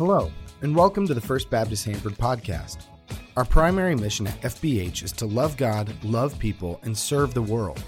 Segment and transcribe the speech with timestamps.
[0.00, 0.32] Hello,
[0.62, 2.84] and welcome to the First Baptist Hanford podcast.
[3.36, 7.82] Our primary mission at FBH is to love God, love people, and serve the world.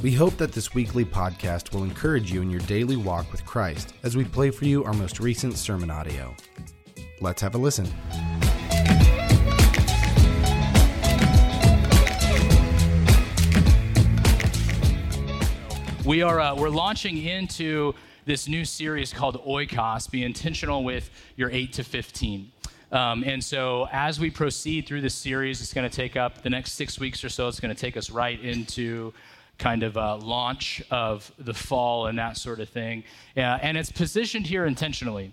[0.00, 3.94] We hope that this weekly podcast will encourage you in your daily walk with Christ
[4.04, 6.36] as we play for you our most recent sermon audio.
[7.20, 7.88] Let's have a listen.
[16.14, 17.92] We are uh, we're launching into
[18.24, 20.08] this new series called Oikos.
[20.08, 22.52] Be intentional with your eight to fifteen.
[22.92, 26.50] Um, and so, as we proceed through this series, it's going to take up the
[26.50, 27.48] next six weeks or so.
[27.48, 29.12] It's going to take us right into
[29.58, 33.02] kind of a launch of the fall and that sort of thing.
[33.36, 35.32] Uh, and it's positioned here intentionally.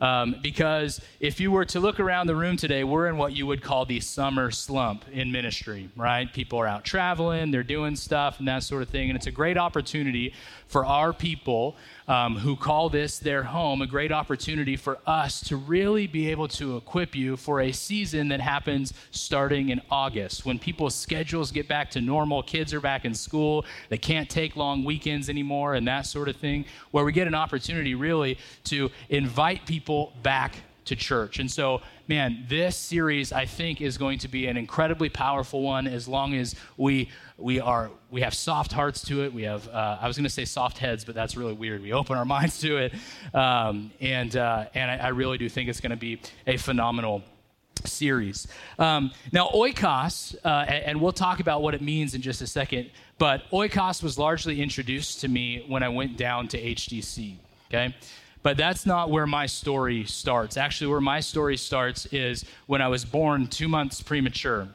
[0.00, 3.46] Um, because if you were to look around the room today, we're in what you
[3.46, 6.30] would call the summer slump in ministry, right?
[6.30, 9.08] People are out traveling, they're doing stuff and that sort of thing.
[9.08, 10.34] And it's a great opportunity
[10.66, 11.76] for our people
[12.08, 16.48] um, who call this their home, a great opportunity for us to really be able
[16.48, 20.46] to equip you for a season that happens starting in August.
[20.46, 24.56] When people's schedules get back to normal, kids are back in school, they can't take
[24.56, 28.90] long weekends anymore, and that sort of thing, where we get an opportunity really to
[29.08, 30.56] invite people back
[30.86, 31.38] to church.
[31.38, 35.86] And so, man, this series I think is going to be an incredibly powerful one
[35.86, 39.32] as long as we we are we have soft hearts to it.
[39.32, 41.82] We have uh, I was going to say soft heads, but that's really weird.
[41.82, 42.94] We open our minds to it,
[43.34, 47.22] um, and uh, and I, I really do think it's going to be a phenomenal
[47.84, 48.46] series.
[48.78, 52.90] Um, now, oikos, uh, and we'll talk about what it means in just a second,
[53.18, 57.36] but oikos was largely introduced to me when I went down to HDC,
[57.68, 57.94] okay?
[58.46, 60.56] But that's not where my story starts.
[60.56, 64.68] Actually, where my story starts is when I was born two months premature.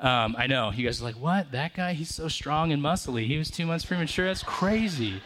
[0.00, 0.72] Um, I know.
[0.72, 1.52] You guys are like, what?
[1.52, 1.92] That guy?
[1.92, 3.28] He's so strong and muscly.
[3.28, 4.26] He was two months premature?
[4.26, 5.22] That's crazy.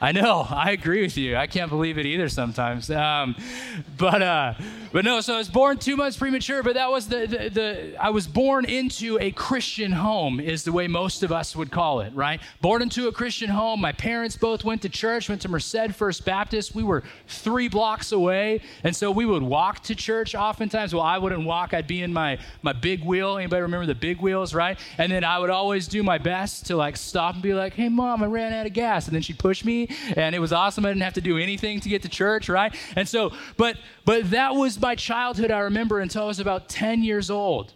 [0.00, 0.46] I know.
[0.50, 1.36] I agree with you.
[1.36, 2.90] I can't believe it either sometimes.
[2.90, 3.34] Um,
[3.96, 4.54] but uh,
[4.92, 5.20] but no.
[5.20, 6.62] So I was born two months premature.
[6.62, 10.72] But that was the, the, the I was born into a Christian home is the
[10.72, 12.40] way most of us would call it, right?
[12.60, 13.80] Born into a Christian home.
[13.80, 15.28] My parents both went to church.
[15.28, 16.74] Went to Merced First Baptist.
[16.74, 20.94] We were three blocks away, and so we would walk to church oftentimes.
[20.94, 21.72] Well, I wouldn't walk.
[21.72, 23.38] I'd be in my my big wheel.
[23.38, 24.78] Anybody remember the big wheels, right?
[24.98, 27.88] And then I would always do my best to like stop and be like, "Hey,
[27.88, 29.85] mom, I ran out of gas," and then she'd push me
[30.16, 30.84] and it was awesome.
[30.84, 32.74] I didn't have to do anything to get to church, right?
[32.96, 35.50] And so, but but that was my childhood.
[35.50, 37.72] I remember until I was about ten years old.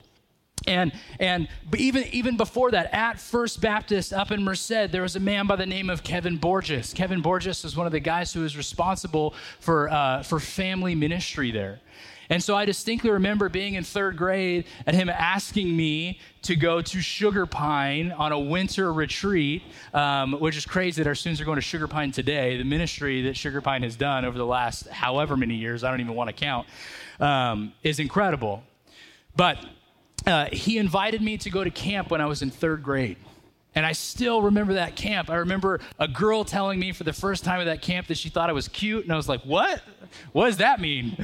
[0.67, 5.21] And and even even before that, at First Baptist up in Merced, there was a
[5.21, 6.93] man by the name of Kevin Borges.
[6.93, 11.51] Kevin Borges was one of the guys who was responsible for uh, for family ministry
[11.51, 11.81] there.
[12.31, 16.81] And so I distinctly remember being in third grade and him asking me to go
[16.81, 21.45] to Sugar Pine on a winter retreat, um, which is crazy that our students are
[21.45, 22.57] going to Sugar Pine today.
[22.57, 26.01] The ministry that Sugar Pine has done over the last however many years, I don't
[26.01, 26.69] even want to count,
[27.19, 28.63] um, is incredible.
[29.35, 29.59] But
[30.25, 33.17] uh, he invited me to go to camp when I was in third grade.
[33.75, 35.31] And I still remember that camp.
[35.31, 38.29] I remember a girl telling me for the first time at that camp that she
[38.29, 39.05] thought I was cute.
[39.05, 39.83] And I was like, what?
[40.33, 41.17] What does that mean?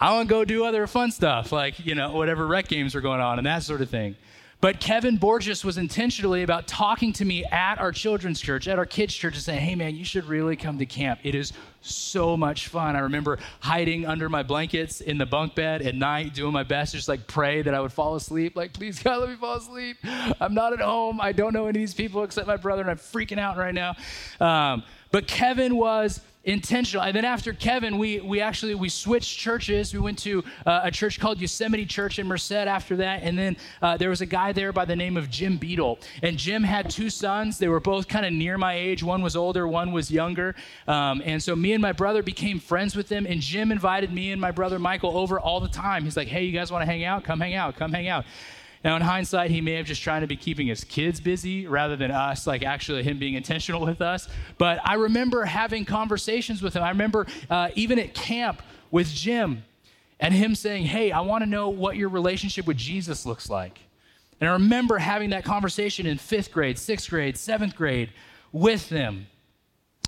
[0.00, 3.00] I want to go do other fun stuff, like, you know, whatever rec games are
[3.00, 4.16] going on and that sort of thing.
[4.60, 8.86] But Kevin Borges was intentionally about talking to me at our children's church, at our
[8.86, 11.20] kids' church, and saying, hey, man, you should really come to camp.
[11.22, 12.96] It is so much fun.
[12.96, 16.92] I remember hiding under my blankets in the bunk bed at night, doing my best,
[16.92, 18.56] to just like pray that I would fall asleep.
[18.56, 19.98] Like, please, God, let me fall asleep.
[20.40, 21.20] I'm not at home.
[21.20, 23.74] I don't know any of these people except my brother, and I'm freaking out right
[23.74, 23.96] now.
[24.40, 27.04] Um, but Kevin was intentional.
[27.04, 29.92] And then after Kevin, we, we actually, we switched churches.
[29.92, 33.22] We went to uh, a church called Yosemite Church in Merced after that.
[33.22, 35.98] And then uh, there was a guy there by the name of Jim Beadle.
[36.22, 37.58] And Jim had two sons.
[37.58, 39.02] They were both kind of near my age.
[39.02, 40.54] One was older, one was younger.
[40.86, 43.26] Um, and so me and my brother became friends with them.
[43.26, 46.04] And Jim invited me and my brother Michael over all the time.
[46.04, 47.24] He's like, hey, you guys want to hang out?
[47.24, 47.76] Come hang out.
[47.76, 48.24] Come hang out.
[48.84, 51.96] Now, in hindsight, he may have just trying to be keeping his kids busy rather
[51.96, 54.28] than us, like actually him being intentional with us.
[54.58, 56.82] But I remember having conversations with him.
[56.82, 59.64] I remember uh, even at camp with Jim
[60.20, 63.80] and him saying, Hey, I want to know what your relationship with Jesus looks like.
[64.38, 68.10] And I remember having that conversation in fifth grade, sixth grade, seventh grade
[68.52, 69.28] with them.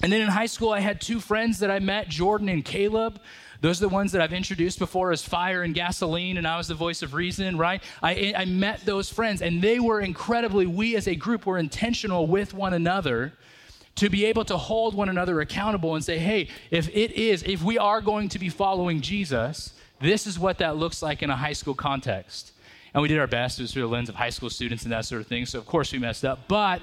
[0.03, 3.21] And then in high school, I had two friends that I met, Jordan and Caleb.
[3.61, 6.69] Those are the ones that I've introduced before as fire and gasoline, and I was
[6.69, 7.83] the voice of reason, right?
[8.03, 12.27] I, I met those friends, and they were incredibly, we as a group were intentional
[12.27, 13.33] with one another
[13.97, 17.63] to be able to hold one another accountable and say, hey, if it is, if
[17.63, 21.37] we are going to be following Jesus, this is what that looks like in a
[21.37, 22.53] high school context.
[22.97, 23.59] and we did our best.
[23.59, 25.45] It was through the lens of high school students and that sort of thing.
[25.45, 26.49] So, of course, we messed up.
[26.49, 26.81] But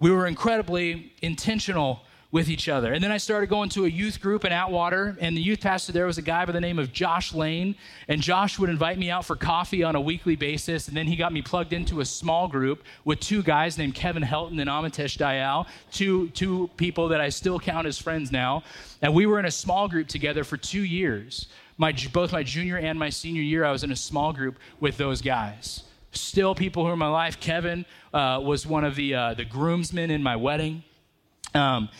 [0.00, 2.00] we were incredibly intentional
[2.32, 2.94] with each other.
[2.94, 5.92] And then I started going to a youth group in Atwater, and the youth pastor
[5.92, 7.76] there was a guy by the name of Josh Lane.
[8.08, 10.88] And Josh would invite me out for coffee on a weekly basis.
[10.88, 14.22] And then he got me plugged into a small group with two guys named Kevin
[14.22, 18.64] Helton and Amitesh Dayal, two, two people that I still count as friends now.
[19.02, 21.48] And we were in a small group together for two years.
[21.76, 24.96] My, both my junior and my senior year, I was in a small group with
[24.96, 25.82] those guys.
[26.12, 27.40] Still people who are in my life.
[27.40, 27.84] Kevin
[28.14, 30.82] uh, was one of the, uh, the groomsmen in my wedding.
[31.54, 31.90] Um,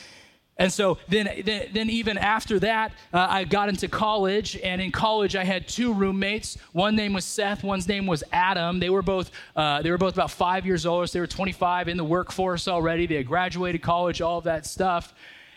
[0.63, 4.93] and so then, then, then, even after that, uh, I got into college, and in
[4.93, 6.57] college I had two roommates.
[6.71, 8.79] One name was Seth, one's name was Adam.
[8.79, 11.09] They were both uh, they were both about five years old.
[11.09, 13.07] So they were 25 in the workforce already.
[13.07, 15.15] They had graduated college, all of that stuff.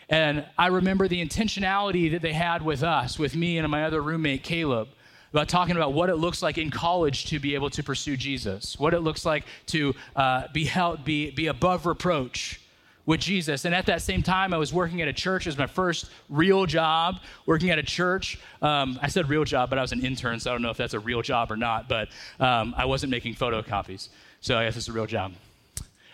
[0.08, 4.02] And I remember the intentionality that they had with us, with me and my other
[4.02, 4.88] roommate Caleb
[5.32, 8.76] about talking about what it looks like in college to be able to pursue Jesus,
[8.76, 12.60] what it looks like to uh, be held, be, be above reproach,
[13.06, 13.64] with Jesus.
[13.64, 15.46] And at that same time, I was working at a church.
[15.46, 18.38] It was my first real job working at a church.
[18.60, 20.76] Um, I said real job, but I was an intern, so I don't know if
[20.76, 21.88] that's a real job or not.
[21.88, 22.08] But
[22.40, 24.08] um, I wasn't making photocopies,
[24.40, 25.32] so I guess it's a real job.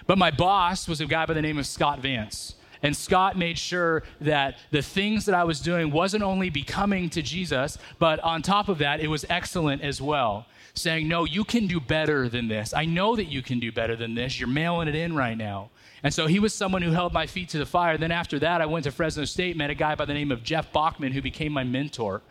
[0.06, 2.54] But my boss was a guy by the name of Scott Vance.
[2.82, 7.22] And Scott made sure that the things that I was doing wasn't only becoming to
[7.22, 10.46] Jesus, but on top of that, it was excellent as well.
[10.74, 12.72] Saying, No, you can do better than this.
[12.72, 14.40] I know that you can do better than this.
[14.40, 15.70] You're mailing it in right now.
[16.02, 17.96] And so he was someone who held my feet to the fire.
[17.96, 20.42] Then after that, I went to Fresno State, met a guy by the name of
[20.42, 22.22] Jeff Bachman, who became my mentor.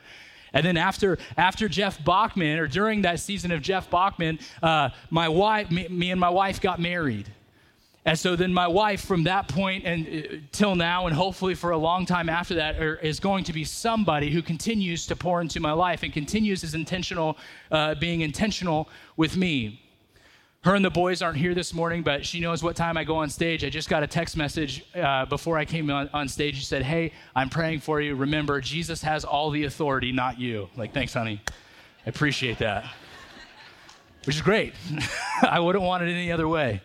[0.53, 5.29] And then after, after Jeff Bachman, or during that season of Jeff Bachman, uh, my
[5.29, 7.31] wife, me, me, and my wife got married.
[8.03, 11.71] And so then my wife, from that point and uh, till now, and hopefully for
[11.71, 15.39] a long time after that, are, is going to be somebody who continues to pour
[15.39, 17.37] into my life and continues as intentional,
[17.71, 19.81] uh, being intentional with me.
[20.63, 23.17] Her and the boys aren't here this morning, but she knows what time I go
[23.17, 23.63] on stage.
[23.63, 26.55] I just got a text message uh, before I came on, on stage.
[26.55, 28.15] She said, Hey, I'm praying for you.
[28.15, 30.69] Remember, Jesus has all the authority, not you.
[30.75, 31.41] Like, thanks, honey.
[32.05, 32.85] I appreciate that.
[34.25, 34.73] Which is great.
[35.41, 36.81] I wouldn't want it any other way.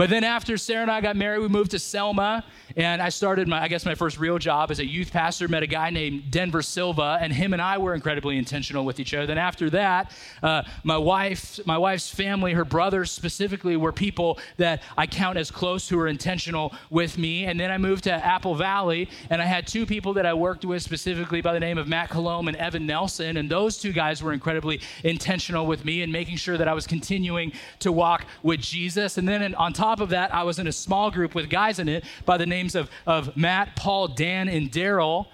[0.00, 2.42] But then after Sarah and I got married, we moved to Selma,
[2.74, 5.46] and I started my, I guess, my first real job as a youth pastor.
[5.46, 9.12] Met a guy named Denver Silva, and him and I were incredibly intentional with each
[9.12, 9.26] other.
[9.26, 10.10] Then after that,
[10.42, 15.50] uh, my wife, my wife's family, her brothers specifically, were people that I count as
[15.50, 17.44] close who were intentional with me.
[17.44, 20.64] And then I moved to Apple Valley, and I had two people that I worked
[20.64, 24.22] with specifically by the name of Matt Colomb and Evan Nelson, and those two guys
[24.22, 28.60] were incredibly intentional with me and making sure that I was continuing to walk with
[28.60, 29.18] Jesus.
[29.18, 31.80] And then on top top of that, I was in a small group with guys
[31.80, 35.26] in it by the names of, of Matt, Paul, Dan, and Daryl.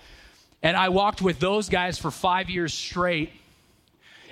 [0.62, 3.32] And I walked with those guys for five years straight.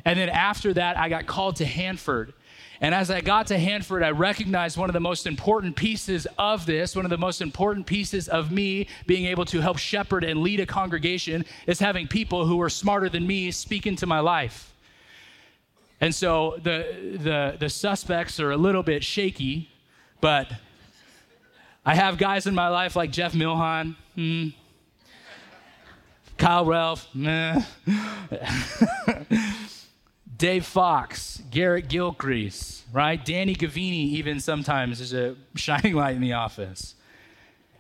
[0.05, 2.33] And then after that, I got called to Hanford.
[2.81, 6.65] And as I got to Hanford, I recognized one of the most important pieces of
[6.65, 10.41] this, one of the most important pieces of me being able to help shepherd and
[10.41, 14.73] lead a congregation is having people who are smarter than me speak into my life.
[16.01, 19.71] And so the, the, the suspects are a little bit shaky
[20.25, 20.51] but
[21.85, 24.49] I have guys in my life like Jeff Milhan, hmm.
[26.39, 27.07] Kyle Ralph.
[30.39, 33.23] Dave Fox, Garrett Gilcrease, right?
[33.23, 36.95] Danny Gavini, even sometimes, is a shining light in the office.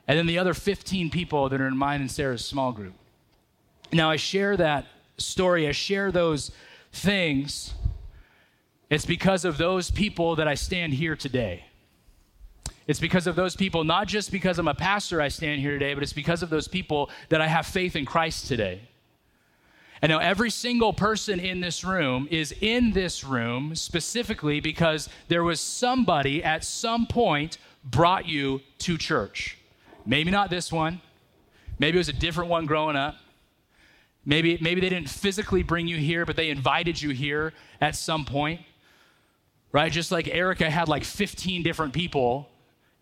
[0.06, 2.92] And then the other 15 people that are in mine and Sarah's small group.
[3.90, 4.84] Now, I share that
[5.16, 6.50] story, I share those
[6.92, 7.72] things.
[8.90, 11.64] It's because of those people that I stand here today.
[12.86, 15.94] It's because of those people, not just because I'm a pastor I stand here today,
[15.94, 18.82] but it's because of those people that I have faith in Christ today.
[20.02, 25.42] And now, every single person in this room is in this room specifically because there
[25.42, 29.56] was somebody at some point brought you to church.
[30.04, 31.00] Maybe not this one,
[31.78, 33.16] maybe it was a different one growing up.
[34.26, 38.24] Maybe, maybe they didn't physically bring you here, but they invited you here at some
[38.24, 38.60] point,
[39.70, 39.92] right?
[39.92, 42.48] Just like Erica had like 15 different people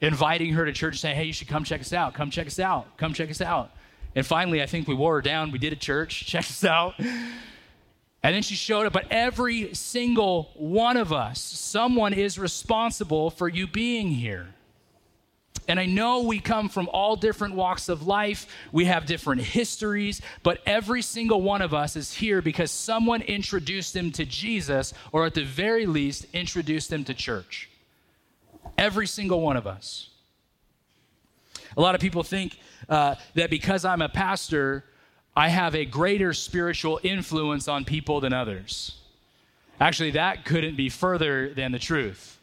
[0.03, 2.13] inviting her to church, saying, hey, you should come check us out.
[2.13, 2.97] Come check us out.
[2.99, 3.71] Come check us out.
[4.15, 5.53] And finally, I think we wore her down.
[5.53, 6.27] We did a church.
[6.27, 6.95] Check us out.
[6.99, 8.93] And then she showed up.
[8.93, 14.49] But every single one of us, someone is responsible for you being here.
[15.69, 18.47] And I know we come from all different walks of life.
[18.73, 23.95] We have different histories, but every single one of us is here because someone introduced
[23.95, 27.71] them to Jesus, or at the very least, introduced them to church.
[28.83, 30.09] Every single one of us.
[31.77, 32.59] A lot of people think
[32.89, 34.85] uh, that because I'm a pastor,
[35.37, 38.97] I have a greater spiritual influence on people than others.
[39.81, 42.41] Actually, that couldn't be further than the truth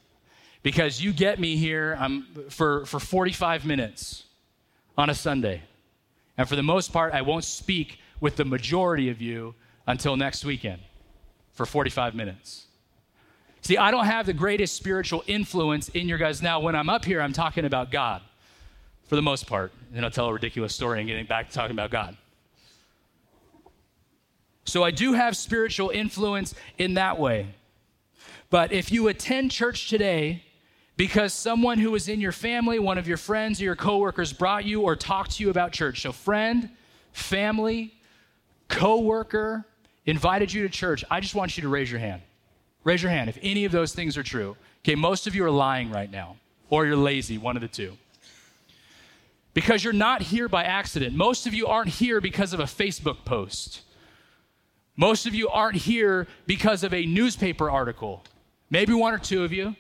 [0.64, 2.00] because you get me here
[2.48, 4.24] for, for 45 minutes
[4.98, 5.64] on a Sunday.
[6.38, 9.56] And for the most part, I won't speak with the majority of you
[9.86, 10.80] until next weekend
[11.52, 12.69] for 45 minutes.
[13.62, 16.42] See, I don't have the greatest spiritual influence in your guys.
[16.42, 18.22] Now, when I'm up here, I'm talking about God
[19.06, 19.72] for the most part.
[19.94, 22.16] And I'll tell a ridiculous story and getting back to talking about God.
[24.66, 27.48] So I do have spiritual influence in that way.
[28.52, 30.44] But if you attend church today
[30.96, 34.66] because someone who was in your family, one of your friends or your coworkers brought
[34.66, 36.70] you or talked to you about church, so friend,
[37.14, 37.94] family,
[38.68, 39.66] coworker
[40.06, 42.22] invited you to church, I just want you to raise your hand.
[42.84, 44.56] Raise your hand if any of those things are true.
[44.84, 46.38] Okay, most of you are lying right now,
[46.70, 47.98] or you're lazy, one of the two.
[49.54, 51.16] Because you're not here by accident.
[51.16, 53.82] Most of you aren't here because of a Facebook post.
[54.96, 58.24] Most of you aren't here because of a newspaper article.
[58.70, 59.76] Maybe one or two of you, and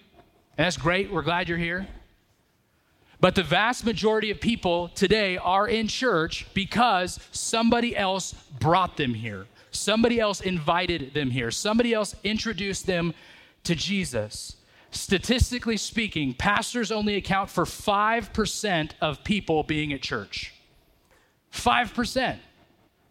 [0.57, 1.11] that's great.
[1.11, 1.87] We're glad you're here.
[3.21, 9.13] But the vast majority of people today are in church because somebody else brought them
[9.13, 9.45] here.
[9.71, 11.51] Somebody else invited them here.
[11.51, 13.13] Somebody else introduced them
[13.63, 14.55] to Jesus.
[14.91, 20.53] Statistically speaking, pastors only account for 5% of people being at church.
[21.53, 22.37] 5%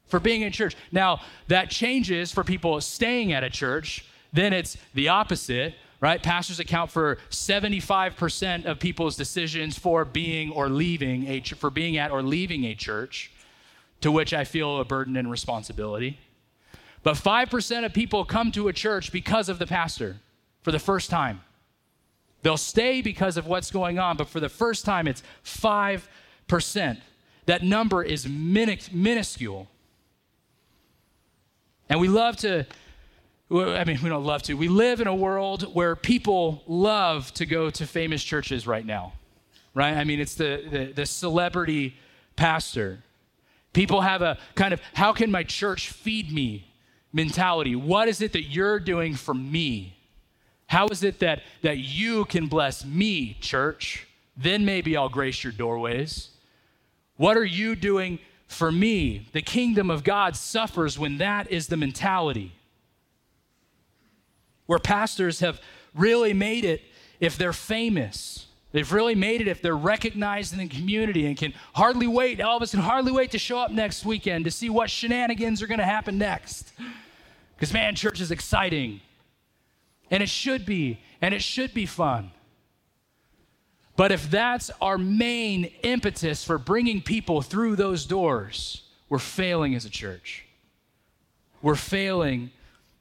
[0.07, 0.77] for being in church.
[0.91, 4.05] Now, that changes for people staying at a church.
[4.33, 6.23] Then it's the opposite, right?
[6.23, 12.11] Pastors account for 75% of people's decisions for being or leaving a for being at
[12.11, 13.31] or leaving a church,
[14.00, 16.19] to which I feel a burden and responsibility.
[17.09, 20.19] But 5% of people come to a church because of the pastor
[20.61, 21.41] for the first time.
[22.43, 27.00] They'll stay because of what's going on, but for the first time, it's 5%.
[27.47, 29.69] That number is minuscule.
[31.88, 32.67] And we love to,
[33.50, 34.53] I mean, we don't love to.
[34.53, 39.15] We live in a world where people love to go to famous churches right now,
[39.73, 39.97] right?
[39.97, 41.97] I mean, it's the, the, the celebrity
[42.37, 43.03] pastor.
[43.73, 46.67] People have a kind of, how can my church feed me
[47.12, 47.77] mentality.
[47.77, 49.97] What is it that you're doing for me?
[50.67, 54.07] How is it that, that you can bless me, church?
[54.37, 56.29] Then maybe I'll grace your doorways.
[57.17, 59.27] What are you doing for me?
[59.33, 62.53] The kingdom of God suffers when that is the mentality.
[64.67, 65.61] Where pastors have
[65.95, 66.83] really made it
[67.19, 68.48] if they're famous.
[68.71, 72.41] They've really made it if they're recognized in the community and can hardly wait.
[72.41, 75.63] All of us can hardly wait to show up next weekend to see what shenanigans
[75.63, 76.73] are going to happen next.
[77.57, 79.01] Because, man, church is exciting.
[80.11, 82.31] And it should be, and it should be fun.
[83.97, 89.85] But if that's our main impetus for bringing people through those doors, we're failing as
[89.85, 90.45] a church.
[91.63, 92.53] We're failing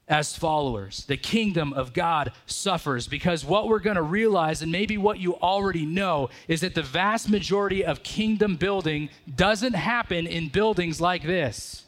[0.07, 1.05] as followers.
[1.05, 5.35] The kingdom of God suffers because what we're going to realize, and maybe what you
[5.35, 11.23] already know, is that the vast majority of kingdom building doesn't happen in buildings like
[11.23, 11.83] this.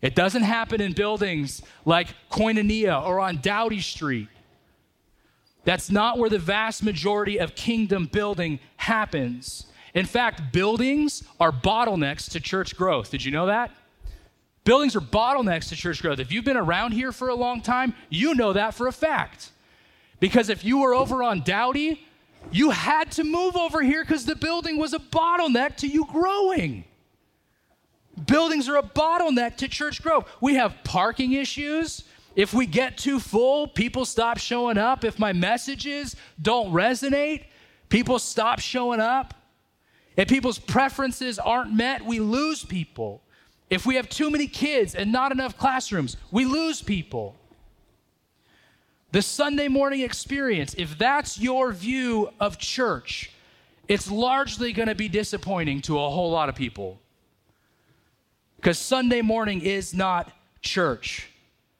[0.00, 4.28] It doesn't happen in buildings like Koinonia or on Dowdy Street.
[5.64, 9.66] That's not where the vast majority of kingdom building happens.
[9.94, 13.10] In fact, buildings are bottlenecks to church growth.
[13.10, 13.72] Did you know that?
[14.66, 16.18] Buildings are bottlenecks to church growth.
[16.18, 19.52] If you've been around here for a long time, you know that for a fact.
[20.18, 22.04] Because if you were over on Dowdy,
[22.50, 26.84] you had to move over here because the building was a bottleneck to you growing.
[28.26, 30.28] Buildings are a bottleneck to church growth.
[30.40, 32.02] We have parking issues.
[32.34, 35.04] If we get too full, people stop showing up.
[35.04, 37.44] If my messages don't resonate,
[37.88, 39.32] people stop showing up.
[40.16, 43.22] If people's preferences aren't met, we lose people.
[43.68, 47.34] If we have too many kids and not enough classrooms, we lose people.
[49.12, 53.32] The Sunday morning experience, if that's your view of church,
[53.88, 56.98] it's largely going to be disappointing to a whole lot of people.
[58.56, 61.30] Because Sunday morning is not church.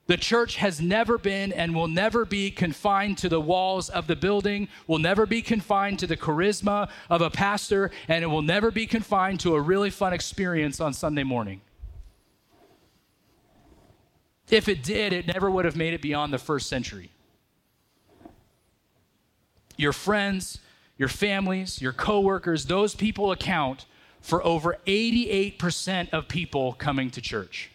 [0.07, 4.15] The church has never been and will never be confined to the walls of the
[4.15, 8.71] building, will never be confined to the charisma of a pastor, and it will never
[8.71, 11.61] be confined to a really fun experience on Sunday morning.
[14.51, 17.11] If it did, it never would have made it beyond the first century.
[19.77, 20.61] Your friends,
[20.97, 23.87] your families, your coworkers, those people account
[24.21, 27.71] for over 88% of people coming to church.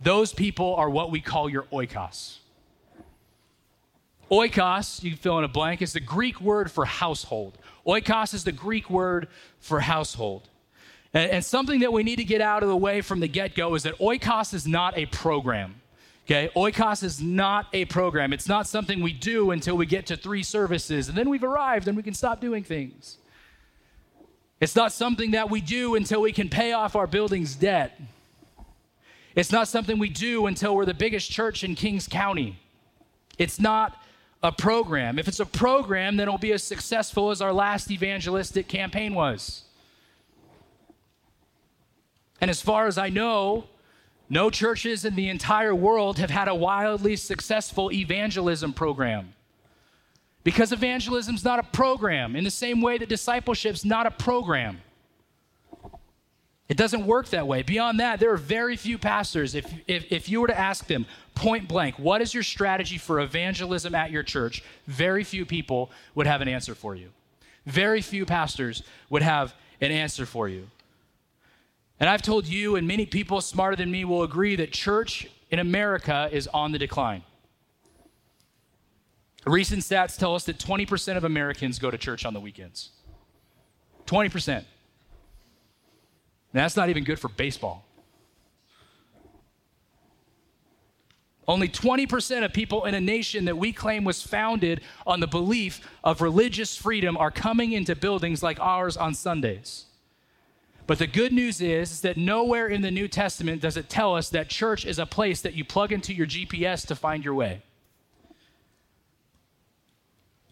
[0.00, 2.38] Those people are what we call your oikos.
[4.30, 7.58] Oikos, you can fill in a blank, is the Greek word for household.
[7.86, 10.48] Oikos is the Greek word for household.
[11.14, 13.54] And, and something that we need to get out of the way from the get
[13.54, 15.76] go is that oikos is not a program.
[16.24, 18.32] Okay, oikos is not a program.
[18.32, 21.88] It's not something we do until we get to three services and then we've arrived
[21.88, 23.18] and we can stop doing things.
[24.60, 28.00] It's not something that we do until we can pay off our building's debt.
[29.34, 32.58] It's not something we do until we're the biggest church in Kings County.
[33.38, 34.00] It's not
[34.42, 35.18] a program.
[35.18, 39.64] If it's a program, then it'll be as successful as our last evangelistic campaign was.
[42.42, 43.64] And as far as I know,
[44.28, 49.34] no churches in the entire world have had a wildly successful evangelism program.
[50.42, 54.10] Because evangelism is not a program, in the same way that discipleship is not a
[54.10, 54.80] program.
[56.68, 57.62] It doesn't work that way.
[57.62, 59.54] Beyond that, there are very few pastors.
[59.54, 61.06] If, if, if you were to ask them
[61.36, 64.64] point blank, what is your strategy for evangelism at your church?
[64.88, 67.10] Very few people would have an answer for you.
[67.66, 70.66] Very few pastors would have an answer for you.
[72.02, 75.60] And I've told you, and many people smarter than me will agree, that church in
[75.60, 77.22] America is on the decline.
[79.46, 82.90] Recent stats tell us that 20% of Americans go to church on the weekends.
[84.06, 84.64] 20%.
[86.52, 87.84] that's not even good for baseball.
[91.46, 95.80] Only 20% of people in a nation that we claim was founded on the belief
[96.02, 99.86] of religious freedom are coming into buildings like ours on Sundays.
[100.86, 104.30] But the good news is, that nowhere in the New Testament does it tell us
[104.30, 107.62] that church is a place that you plug into your GPS to find your way.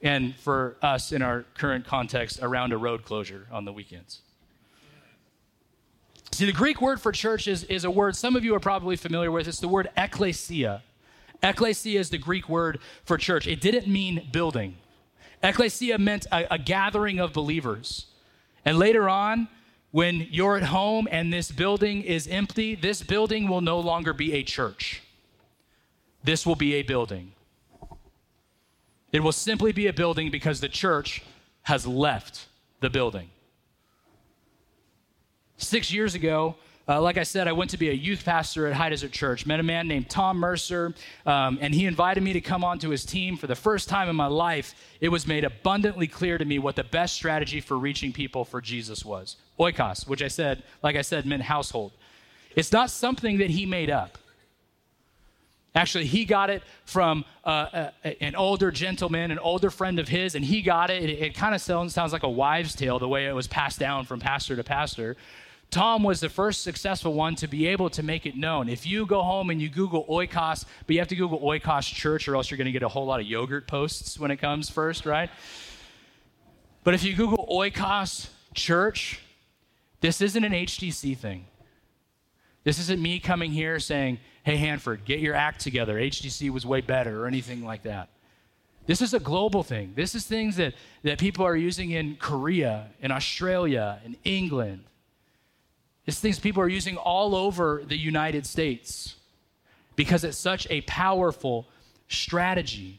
[0.02, 4.22] And for us in our current context, around a road closure on the weekends.
[6.32, 8.96] See, the Greek word for church is, is a word some of you are probably
[8.96, 9.48] familiar with.
[9.48, 10.80] It's the word ekklesia.
[11.42, 13.46] Ekklesia is the Greek word for church.
[13.46, 14.76] It didn't mean building,
[15.42, 18.06] ekklesia meant a, a gathering of believers.
[18.64, 19.48] And later on,
[19.90, 24.32] when you're at home and this building is empty, this building will no longer be
[24.34, 25.02] a church.
[26.22, 27.32] This will be a building.
[29.12, 31.22] It will simply be a building because the church
[31.62, 32.46] has left
[32.80, 33.30] the building.
[35.56, 36.54] Six years ago,
[36.90, 39.46] uh, like I said, I went to be a youth pastor at High Desert Church.
[39.46, 40.92] Met a man named Tom Mercer,
[41.24, 43.36] um, and he invited me to come onto his team.
[43.36, 46.74] For the first time in my life, it was made abundantly clear to me what
[46.74, 49.36] the best strategy for reaching people for Jesus was.
[49.60, 51.92] Oikos, which I said, like I said, meant household.
[52.56, 54.18] It's not something that he made up.
[55.76, 60.34] Actually, he got it from uh, a, an older gentleman, an older friend of his,
[60.34, 61.04] and he got it.
[61.04, 63.78] It, it kind of sounds, sounds like a wives' tale the way it was passed
[63.78, 65.16] down from pastor to pastor.
[65.70, 68.68] Tom was the first successful one to be able to make it known.
[68.68, 72.26] If you go home and you Google oikos, but you have to Google oikos church
[72.26, 74.68] or else you're going to get a whole lot of yogurt posts when it comes
[74.68, 75.30] first, right?
[76.82, 79.20] But if you Google oikos church,
[80.00, 81.46] this isn't an HDC thing.
[82.64, 85.94] This isn't me coming here saying, hey, Hanford, get your act together.
[85.96, 88.08] HDC was way better or anything like that.
[88.86, 89.92] This is a global thing.
[89.94, 94.84] This is things that, that people are using in Korea, in Australia, in England,
[96.10, 99.14] it's things people are using all over the United States
[99.94, 101.68] because it's such a powerful
[102.08, 102.98] strategy.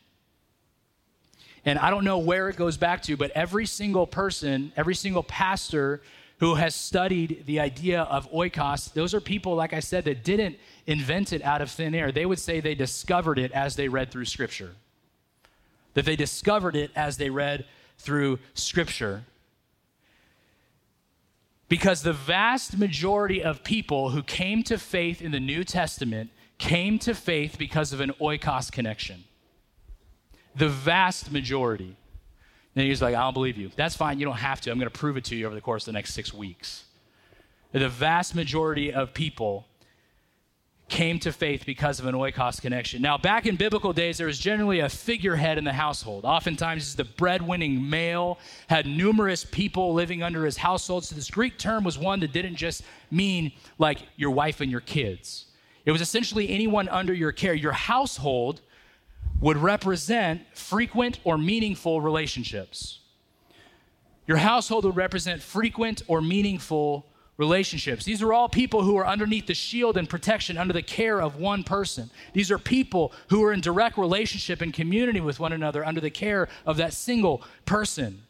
[1.66, 5.24] And I don't know where it goes back to, but every single person, every single
[5.24, 6.02] pastor
[6.40, 10.56] who has studied the idea of oikos, those are people, like I said, that didn't
[10.88, 12.14] invent it out of thin air.
[12.14, 14.72] They would say they discovered it as they read through Scripture.
[15.96, 17.66] That they discovered it as they read
[17.98, 19.26] through Scripture.
[21.72, 27.00] Because the vast majority of people who came to faith in the New Testament came
[27.00, 29.24] to faith because of an oikos connection.
[30.54, 31.96] The vast majority.
[32.76, 33.72] And he's like, I don't believe you.
[33.78, 34.20] That's fine.
[34.20, 34.70] You don't have to.
[34.70, 36.84] I'm going to prove it to you over the course of the next six weeks.
[37.72, 39.66] The vast majority of people
[40.92, 43.02] came to faith because of an oikos connection.
[43.02, 46.26] Now, back in biblical days, there was generally a figurehead in the household.
[46.26, 51.06] Oftentimes, the breadwinning male had numerous people living under his household.
[51.06, 54.82] So, this Greek term was one that didn't just mean like your wife and your
[54.82, 55.46] kids,
[55.86, 57.56] it was essentially anyone under your care.
[57.56, 58.62] Your household
[59.40, 63.00] would represent frequent or meaningful relationships.
[64.28, 67.08] Your household would represent frequent or meaningful
[67.42, 68.06] relationships.
[68.06, 71.38] These are all people who are underneath the shield and protection under the care of
[71.38, 72.12] one person.
[72.34, 76.12] These are people who are in direct relationship and community with one another under the
[76.12, 78.22] care of that single person.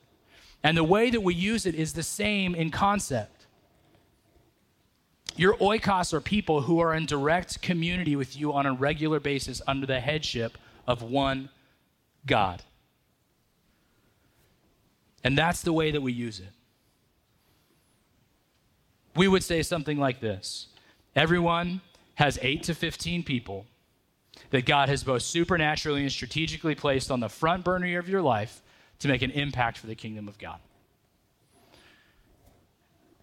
[0.63, 3.47] And the way that we use it is the same in concept.
[5.36, 9.62] Your oikos are people who are in direct community with you on a regular basis
[9.67, 11.50] under the headship of one
[12.26, 12.63] God.
[15.21, 16.54] And that's the way that we use it
[19.15, 20.67] we would say something like this
[21.15, 21.82] Everyone
[22.15, 23.65] has 8 to 15 people
[24.52, 28.62] that God has both supernaturally and strategically placed on the front burner of your life
[29.00, 30.60] to make an impact for the kingdom of God.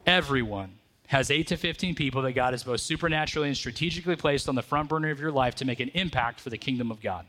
[0.06, 0.72] Everyone
[1.08, 4.62] has 8 to 15 people that God has both supernaturally and strategically placed on the
[4.62, 7.26] front burner of your life to make an impact for the kingdom of God.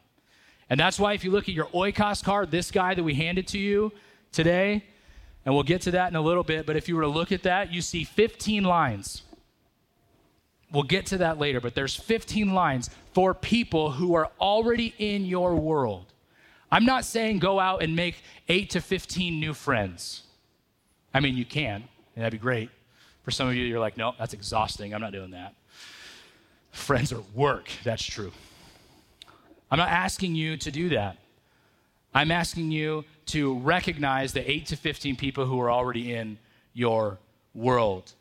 [0.69, 3.47] And that's why if you look at your oikos card, this guy that we handed
[3.49, 3.91] to you
[4.31, 4.83] today,
[5.49, 7.31] and we'll get to that in a little bit, but if you were to look
[7.31, 9.23] at that, you see 15 lines.
[10.71, 15.25] We'll get to that later, but there's 15 lines for people who are already in
[15.25, 16.13] your world.
[16.71, 20.21] I'm not saying go out and make 8 to 15 new friends.
[21.15, 21.77] I mean, you can,
[22.15, 22.69] and that'd be great.
[23.23, 24.93] For some of you, you're like, no, that's exhausting.
[24.93, 25.55] I'm not doing that.
[26.69, 27.71] Friends are work.
[27.83, 28.31] That's true.
[29.71, 31.17] I'm not asking you to do that.
[32.13, 36.37] I'm asking you to recognize the 8 to 15 people who are already in
[36.73, 37.17] your
[37.53, 38.13] world.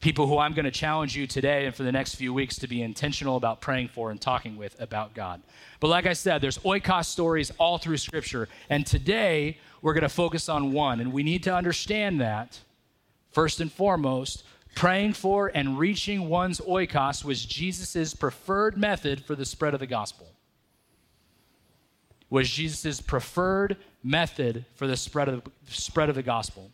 [0.00, 2.68] People who I'm going to challenge you today and for the next few weeks to
[2.68, 5.42] be intentional about praying for and talking with about God.
[5.80, 8.48] But like I said, there's oikos stories all through Scripture.
[8.68, 11.00] And today, we're going to focus on one.
[11.00, 12.60] And we need to understand that,
[13.32, 19.46] first and foremost, praying for and reaching one's oikos was Jesus' preferred method for the
[19.46, 20.28] spread of the gospel
[22.30, 23.76] was Jesus' preferred
[24.06, 26.70] method for the spread of the, spread of the gospel.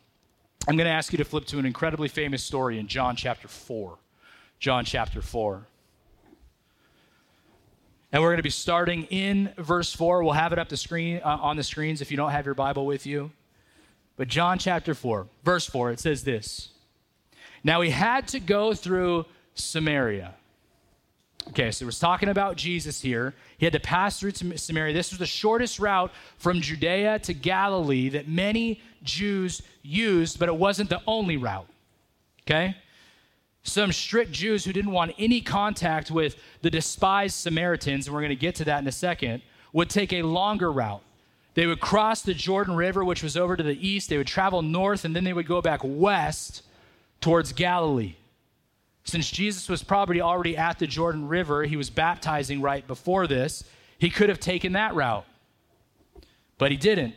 [0.68, 3.49] I'm going to ask you to flip to an incredibly famous story in John chapter
[3.49, 3.97] 4.
[4.61, 5.66] John chapter 4.
[8.12, 10.23] And we're going to be starting in verse 4.
[10.23, 12.55] We'll have it up the screen uh, on the screens if you don't have your
[12.55, 13.33] Bible with you.
[14.16, 16.68] But John chapter 4, verse 4, it says this.
[17.64, 20.35] Now he had to go through Samaria.
[21.48, 23.35] Okay, so we're talking about Jesus here.
[23.59, 24.94] He had to pass through Samaria.
[24.94, 30.57] This was the shortest route from Judea to Galilee that many Jews used, but it
[30.57, 31.66] wasn't the only route.
[32.42, 32.76] Okay?
[33.64, 38.31] Some strict Jews who didn't want any contact with the despised Samaritans, and we're going
[38.31, 41.02] to get to that in a second, would take a longer route.
[41.55, 44.09] They would cross the Jordan River, which was over to the east.
[44.09, 46.62] They would travel north, and then they would go back west
[47.20, 48.14] towards Galilee.
[49.04, 53.64] Since Jesus was probably already at the Jordan River, he was baptizing right before this,
[53.98, 55.26] he could have taken that route.
[56.58, 57.14] But he didn't.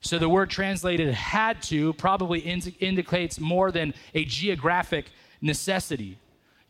[0.00, 6.18] So the word translated had to probably ind- indicates more than a geographic necessity.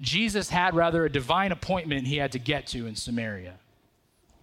[0.00, 3.54] Jesus had rather a divine appointment he had to get to in Samaria.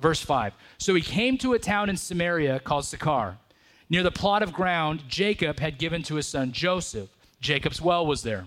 [0.01, 3.38] Verse 5 So he came to a town in Samaria called Sychar.
[3.89, 7.09] Near the plot of ground Jacob had given to his son Joseph.
[7.39, 8.45] Jacob's well was there.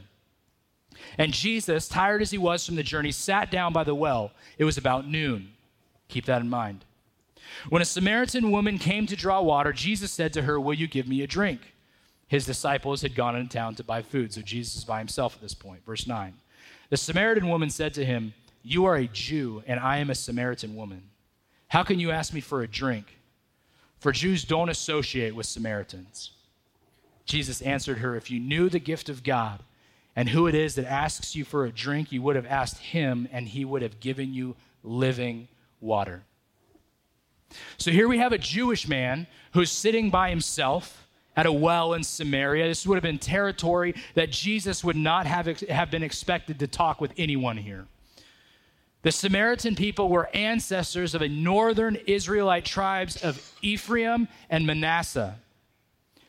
[1.16, 4.32] And Jesus, tired as he was from the journey, sat down by the well.
[4.58, 5.48] It was about noon.
[6.08, 6.84] Keep that in mind.
[7.68, 11.08] When a Samaritan woman came to draw water, Jesus said to her, Will you give
[11.08, 11.61] me a drink?
[12.28, 15.40] His disciples had gone into town to buy food, so Jesus is by himself at
[15.40, 15.84] this point.
[15.84, 16.34] Verse 9.
[16.90, 20.76] The Samaritan woman said to him, You are a Jew, and I am a Samaritan
[20.76, 21.02] woman.
[21.68, 23.18] How can you ask me for a drink?
[23.98, 26.32] For Jews don't associate with Samaritans.
[27.24, 29.62] Jesus answered her, If you knew the gift of God,
[30.18, 33.28] and who it is that asks you for a drink, you would have asked him,
[33.31, 35.46] and he would have given you living
[35.81, 36.24] water.
[37.76, 42.02] So here we have a Jewish man who's sitting by himself at a well in
[42.02, 42.66] Samaria.
[42.66, 47.00] This would have been territory that Jesus would not have, have been expected to talk
[47.00, 47.87] with anyone here.
[49.02, 55.37] The Samaritan people were ancestors of a northern Israelite tribes of Ephraim and Manasseh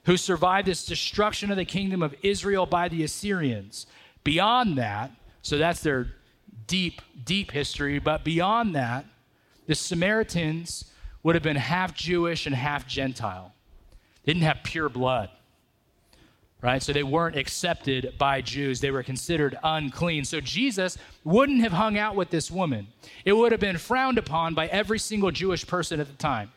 [0.10, 3.86] who survived this destruction of the kingdom of Israel by the Assyrians.
[4.24, 5.12] Beyond that,
[5.43, 6.08] so that's their
[6.65, 9.06] deep, deep history, but beyond that,
[9.67, 10.86] the Samaritans
[11.22, 13.54] would have been half Jewish and half Gentile.
[14.24, 15.30] They didn't have pure blood,
[16.63, 16.82] right?
[16.82, 18.82] So they weren't accepted by Jews.
[18.82, 20.26] They were considered unclean.
[20.26, 22.88] So Jesus wouldn't have hung out with this woman.
[23.26, 26.52] It would have been frowned upon by every single Jewish person at the time.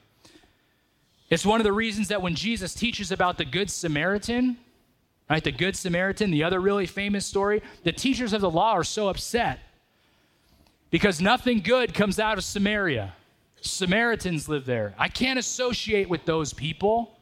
[1.33, 4.59] It's one of the reasons that when Jesus teaches about the Good Samaritan,
[5.31, 8.85] right, the Good Samaritan, the other really famous story, the teachers of the law are
[8.85, 9.59] so upset
[10.91, 13.15] because nothing good comes out of Samaria.
[13.63, 14.95] Samaritans live there.
[14.99, 17.19] I can't associate with those people.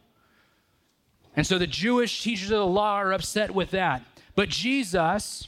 [1.37, 4.03] And so the Jewish teachers of the law are upset with that.
[4.35, 5.46] But Jesus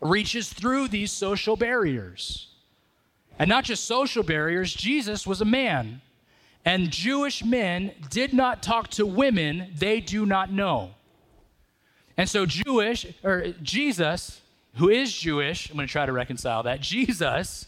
[0.00, 2.46] reaches through these social barriers.
[3.40, 6.00] And not just social barriers, Jesus was a man.
[6.64, 10.94] And Jewish men did not talk to women they do not know.
[12.16, 14.40] And so, Jewish, or Jesus,
[14.76, 16.80] who is Jewish, I'm going to try to reconcile that.
[16.80, 17.66] Jesus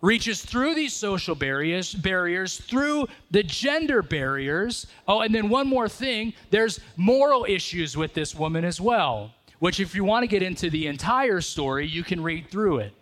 [0.00, 4.86] reaches through these social barriers, barriers, through the gender barriers.
[5.08, 9.80] Oh, and then one more thing there's moral issues with this woman as well, which,
[9.80, 12.94] if you want to get into the entire story, you can read through it.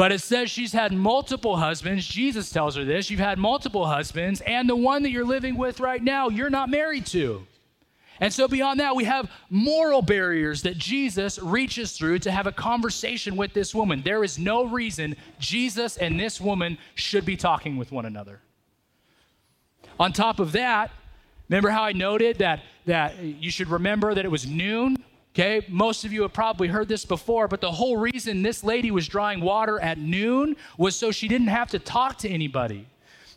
[0.00, 2.06] But it says she's had multiple husbands.
[2.06, 3.10] Jesus tells her this.
[3.10, 6.70] You've had multiple husbands, and the one that you're living with right now, you're not
[6.70, 7.46] married to.
[8.18, 12.52] And so, beyond that, we have moral barriers that Jesus reaches through to have a
[12.52, 14.00] conversation with this woman.
[14.02, 18.40] There is no reason Jesus and this woman should be talking with one another.
[19.98, 20.92] On top of that,
[21.50, 24.96] remember how I noted that, that you should remember that it was noon?
[25.32, 28.90] Okay, most of you have probably heard this before, but the whole reason this lady
[28.90, 32.86] was drawing water at noon was so she didn't have to talk to anybody.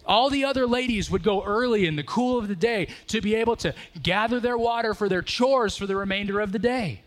[0.05, 3.35] All the other ladies would go early in the cool of the day to be
[3.35, 7.01] able to gather their water for their chores for the remainder of the day.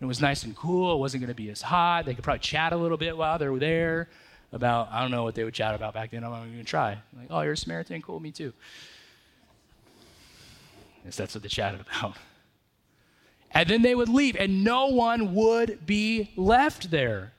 [0.00, 0.94] It was nice and cool.
[0.94, 2.04] It wasn't going to be as hot.
[2.04, 4.10] They could probably chat a little bit while they were there
[4.52, 6.22] about, I don't know what they would chat about back then.
[6.24, 6.98] I'm not even going to try.
[7.16, 8.02] Like, oh, you're a Samaritan?
[8.02, 8.52] Cool, me too.
[11.04, 12.16] Yes, that's what they chatted about.
[13.54, 17.32] And then they would leave, and no one would be left there.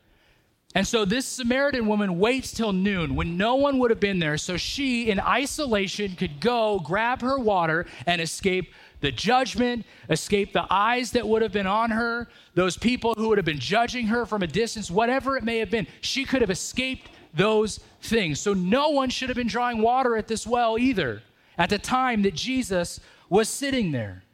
[0.73, 4.37] And so this Samaritan woman waits till noon when no one would have been there,
[4.37, 10.65] so she, in isolation, could go grab her water and escape the judgment, escape the
[10.69, 14.25] eyes that would have been on her, those people who would have been judging her
[14.25, 15.87] from a distance, whatever it may have been.
[16.01, 18.41] She could have escaped those things.
[18.41, 21.21] So no one should have been drawing water at this well either
[21.57, 22.99] at the time that Jesus
[23.29, 24.24] was sitting there.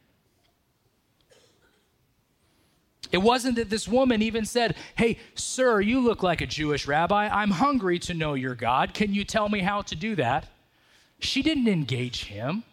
[3.11, 7.27] It wasn't that this woman even said, Hey, sir, you look like a Jewish rabbi.
[7.27, 8.93] I'm hungry to know your God.
[8.93, 10.47] Can you tell me how to do that?
[11.19, 12.63] She didn't engage him.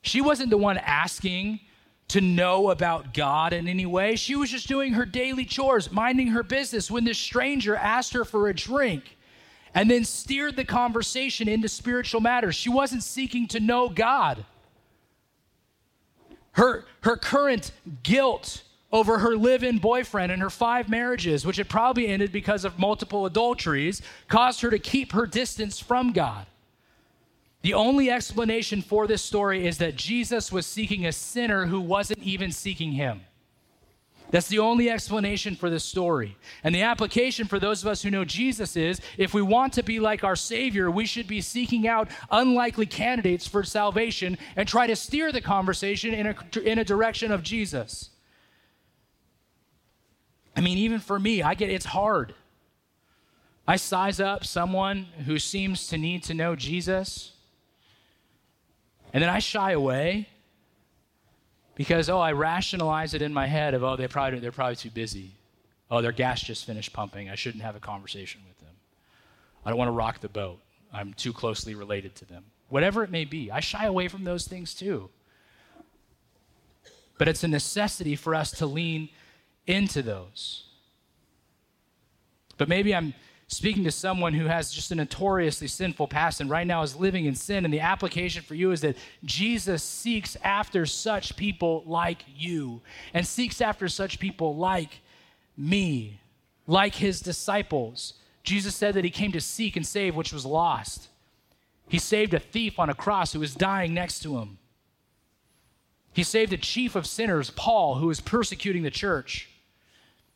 [0.00, 1.60] She wasn't the one asking
[2.08, 4.16] to know about God in any way.
[4.16, 8.24] She was just doing her daily chores, minding her business when this stranger asked her
[8.24, 9.16] for a drink
[9.74, 12.54] and then steered the conversation into spiritual matters.
[12.54, 14.44] She wasn't seeking to know God.
[16.52, 18.62] Her, her current guilt
[18.92, 22.78] over her live in boyfriend and her five marriages, which had probably ended because of
[22.78, 26.46] multiple adulteries, caused her to keep her distance from God.
[27.62, 32.18] The only explanation for this story is that Jesus was seeking a sinner who wasn't
[32.18, 33.22] even seeking him.
[34.32, 36.38] That's the only explanation for this story.
[36.64, 39.82] And the application for those of us who know Jesus is if we want to
[39.82, 44.86] be like our Savior, we should be seeking out unlikely candidates for salvation and try
[44.86, 48.08] to steer the conversation in a, in a direction of Jesus.
[50.56, 52.34] I mean, even for me, I get it's hard.
[53.68, 57.32] I size up someone who seems to need to know Jesus,
[59.12, 60.28] and then I shy away
[61.74, 64.90] because, oh, I rationalize it in my head of, oh, they probably, they're probably too
[64.90, 65.32] busy.
[65.90, 67.28] Oh, their gas just finished pumping.
[67.28, 68.74] I shouldn't have a conversation with them.
[69.64, 70.58] I don't want to rock the boat.
[70.92, 72.44] I'm too closely related to them.
[72.68, 75.10] Whatever it may be, I shy away from those things too.
[77.18, 79.08] But it's a necessity for us to lean
[79.66, 80.64] into those.
[82.58, 83.14] But maybe I'm
[83.52, 87.26] speaking to someone who has just a notoriously sinful past and right now is living
[87.26, 87.64] in sin.
[87.64, 92.80] And the application for you is that Jesus seeks after such people like you
[93.12, 95.00] and seeks after such people like
[95.56, 96.18] me,
[96.66, 98.14] like his disciples.
[98.42, 101.08] Jesus said that he came to seek and save which was lost.
[101.88, 104.56] He saved a thief on a cross who was dying next to him.
[106.14, 109.50] He saved a chief of sinners, Paul, who was persecuting the church.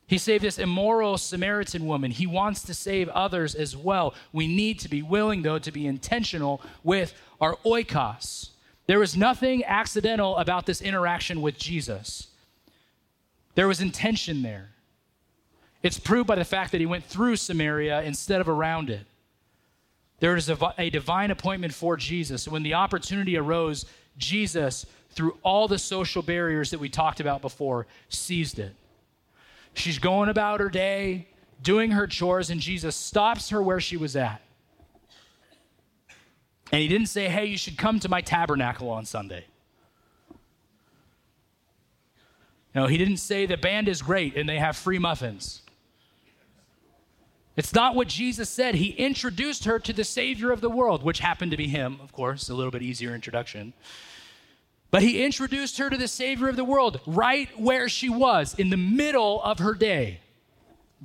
[0.07, 2.11] He saved this immoral Samaritan woman.
[2.11, 4.15] He wants to save others as well.
[4.31, 8.51] We need to be willing, though, to be intentional with our oikos.
[8.85, 12.27] There was nothing accidental about this interaction with Jesus,
[13.55, 14.69] there was intention there.
[15.83, 19.05] It's proved by the fact that he went through Samaria instead of around it.
[20.19, 22.47] There is a, a divine appointment for Jesus.
[22.47, 23.85] When the opportunity arose,
[24.17, 28.73] Jesus, through all the social barriers that we talked about before, seized it.
[29.77, 31.27] She's going about her day,
[31.61, 34.41] doing her chores, and Jesus stops her where she was at.
[36.71, 39.45] And he didn't say, Hey, you should come to my tabernacle on Sunday.
[42.73, 45.61] No, he didn't say the band is great and they have free muffins.
[47.55, 48.75] It's not what Jesus said.
[48.75, 52.11] He introduced her to the Savior of the world, which happened to be him, of
[52.11, 53.73] course, a little bit easier introduction.
[54.89, 58.69] But he introduced her to the Savior of the world right where she was, in
[58.69, 60.21] the middle of her day.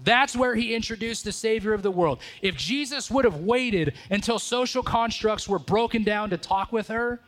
[0.04, 2.20] That's where he introduced the Savior of the world.
[2.40, 7.20] If Jesus would have waited until social constructs were broken down to talk with her,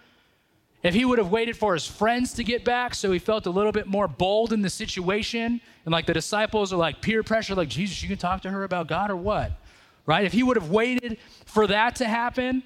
[0.83, 3.51] if he would have waited for his friends to get back so he felt a
[3.51, 7.55] little bit more bold in the situation, and like the disciples are like peer pressure,
[7.55, 9.53] like, Jesus, you can talk to her about God or what?
[10.07, 10.25] Right?
[10.25, 12.63] If he would have waited for that to happen,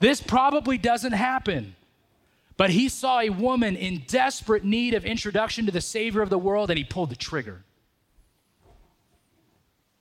[0.00, 1.76] this probably doesn't happen.
[2.58, 6.38] But he saw a woman in desperate need of introduction to the Savior of the
[6.38, 7.64] world and he pulled the trigger.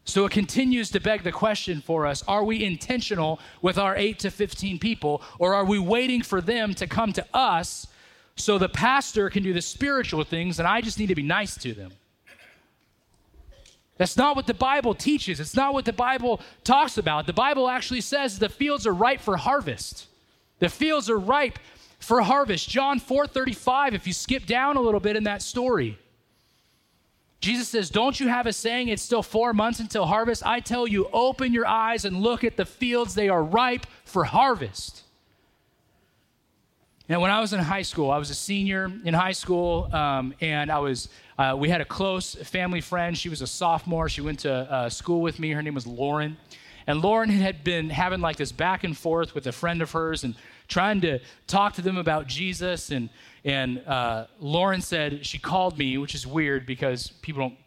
[0.06, 4.20] So it continues to beg the question for us are we intentional with our 8
[4.20, 7.88] to 15 people, or are we waiting for them to come to us
[8.36, 11.56] so the pastor can do the spiritual things and I just need to be nice
[11.60, 11.92] to them?
[13.98, 15.40] That's not what the Bible teaches.
[15.40, 17.28] It's not what the Bible talks about.
[17.28, 20.08] The Bible actually says the fields are ripe for harvest.
[20.60, 21.60] The fields are ripe
[22.00, 22.70] for harvest.
[22.70, 25.98] John 4:35 if you skip down a little bit in that story.
[27.40, 30.46] Jesus says, Don't you have a saying, it's still four months until harvest?
[30.46, 34.24] I tell you, open your eyes and look at the fields, they are ripe for
[34.24, 35.04] harvest.
[37.10, 40.34] Now, when I was in high school, I was a senior in high school, um,
[40.42, 41.08] and I was,
[41.38, 43.18] uh, we had a close family friend.
[43.18, 44.10] She was a sophomore.
[44.10, 45.52] She went to uh, school with me.
[45.52, 46.36] Her name was Lauren.
[46.86, 50.26] And Lauren had been having like this back and forth with a friend of hers
[50.26, 50.36] and
[50.68, 52.92] trying to talk to them about Jesus.
[52.92, 53.10] And
[53.44, 57.58] and uh, Lauren said, she called me, which is weird because people don't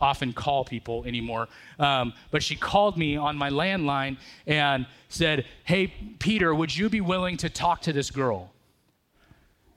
[0.00, 1.48] often call people anymore.
[1.78, 7.00] Um, but she called me on my landline and said, Hey, Peter, would you be
[7.00, 8.50] willing to talk to this girl?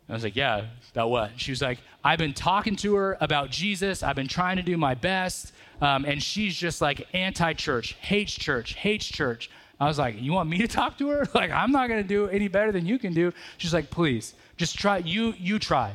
[0.09, 1.31] I was like, Yeah, about what?
[1.37, 4.03] She was like, I've been talking to her about Jesus.
[4.03, 5.53] I've been trying to do my best.
[5.81, 9.49] Um, and she's just like anti church, hates church, hates church.
[9.83, 11.27] I was like, You want me to talk to her?
[11.33, 13.33] Like, I'm not to do any better than you can do.
[13.57, 14.33] She's like, Please.
[14.57, 15.93] Just try, you, you try.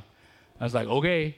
[0.60, 1.36] I was like, okay.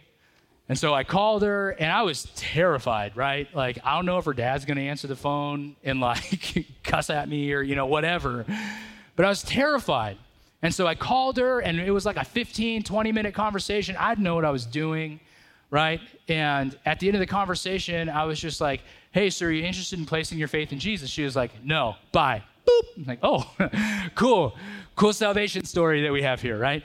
[0.69, 3.53] And so I called her and I was terrified, right?
[3.55, 7.29] Like, I don't know if her dad's gonna answer the phone and like cuss at
[7.29, 8.47] me or, you know, whatever.
[9.17, 10.17] But I was terrified.
[10.63, 13.97] And so I called her and it was like a 15, 20 minute conversation.
[13.99, 15.21] I didn't know what I was doing,
[15.71, 16.01] right?
[16.29, 19.65] And at the end of the conversation, I was just like, hey, sir, are you
[19.65, 21.11] interested in placing your faith in Jesus?
[21.11, 22.43] She was like, no, bye.
[22.67, 22.83] Boop.
[22.97, 23.51] I'm like, oh,
[24.15, 24.57] cool,
[24.97, 26.85] cool salvation story that we have here, right?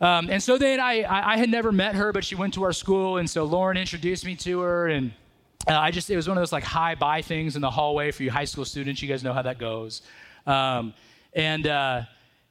[0.00, 2.72] Um, and so then I, I had never met her, but she went to our
[2.72, 5.12] school, and so Lauren introduced me to her, and
[5.68, 8.10] uh, I just it was one of those like hi bye things in the hallway
[8.10, 9.00] for you high school students.
[9.00, 10.02] You guys know how that goes.
[10.46, 10.92] Um,
[11.32, 12.02] and uh,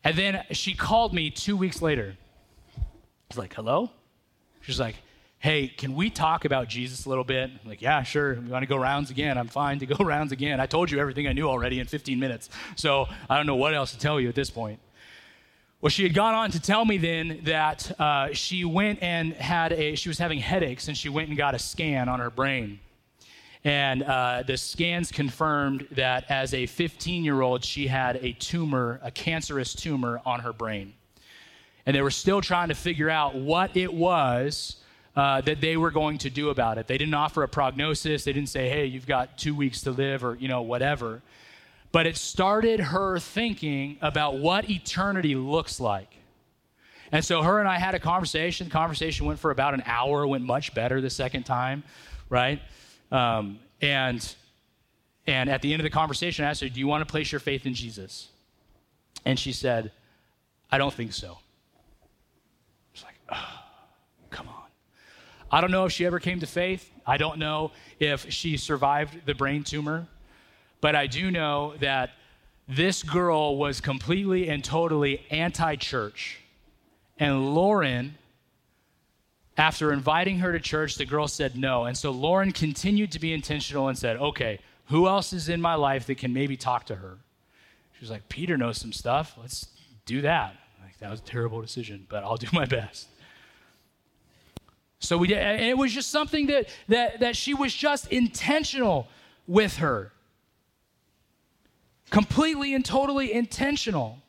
[0.04, 2.18] and then she called me two weeks later.
[2.78, 2.82] I
[3.30, 3.92] was like, "Hello."
[4.62, 4.96] She's like,
[5.46, 8.34] "Hey, can we talk about Jesus a little bit?" I'm like, "Yeah, sure.
[8.34, 9.38] You want to go rounds again?
[9.38, 10.60] I'm fine to go rounds again.
[10.60, 13.76] I told you everything I knew already in 15 minutes, so I don't know what
[13.76, 14.80] else to tell you at this point."
[15.82, 19.72] Well, she had gone on to tell me then that uh, she went and had
[19.72, 22.80] a, she was having headaches and she went and got a scan on her brain.
[23.64, 29.00] And uh, the scans confirmed that as a 15 year old, she had a tumor,
[29.04, 30.94] a cancerous tumor on her brain.
[31.86, 34.78] And they were still trying to figure out what it was
[35.16, 36.88] uh, that they were going to do about it.
[36.88, 38.24] They didn't offer a prognosis.
[38.26, 41.22] They didn't say, hey, you've got two weeks to live or, you know, whatever
[41.96, 46.14] but it started her thinking about what eternity looks like.
[47.10, 48.68] And so her and I had a conversation.
[48.68, 51.86] The conversation went for about an hour, went much better the second time,
[52.28, 52.60] right?
[53.14, 54.36] Um, and
[55.26, 57.32] and at the end of the conversation, I asked her, "Do you want to place
[57.32, 58.28] your faith in Jesus?"
[59.24, 59.94] And she said,
[60.70, 61.38] "I don't think so."
[62.94, 63.65] It's like, oh, come on.
[65.52, 66.92] I don't know if she ever came to faith.
[67.06, 70.08] I don't know if she survived the brain tumor.
[70.82, 72.12] But I do know that
[72.68, 76.40] this girl was completely and totally anti church.
[77.18, 78.16] And Lauren,
[79.58, 81.86] after inviting her to church, the girl said no.
[81.86, 85.76] And so Lauren continued to be intentional and said, okay, who else is in my
[85.76, 87.18] life that can maybe talk to her?
[87.94, 89.36] She was like, Peter knows some stuff.
[89.40, 89.68] Let's
[90.06, 90.56] do that.
[90.84, 93.08] Like, that was a terrible decision, but I'll do my best.
[95.00, 99.08] So we did, and it was just something that, that, that she was just intentional
[99.48, 100.12] with her
[102.10, 104.20] completely and totally intentional.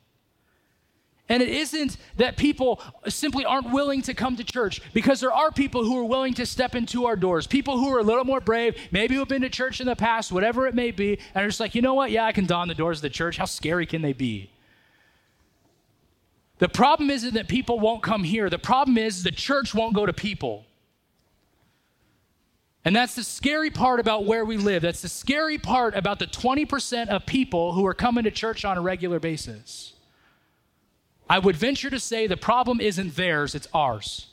[1.28, 5.50] And it isn't that people simply aren't willing to come to church because there are
[5.50, 7.46] people who are willing to step into our doors.
[7.48, 9.96] People who are a little more brave, maybe who have been to church in the
[9.96, 12.12] past, whatever it may be, and are just like, you know what?
[12.12, 13.38] Yeah, I can don the doors of the church.
[13.38, 14.50] How scary can they be?
[16.58, 18.48] The problem isn't that people won't come here.
[18.48, 20.64] The problem is the church won't go to people.
[22.84, 24.82] And that's the scary part about where we live.
[24.82, 28.78] That's the scary part about the 20% of people who are coming to church on
[28.78, 29.94] a regular basis.
[31.28, 34.28] I would venture to say the problem isn't theirs, it's ours.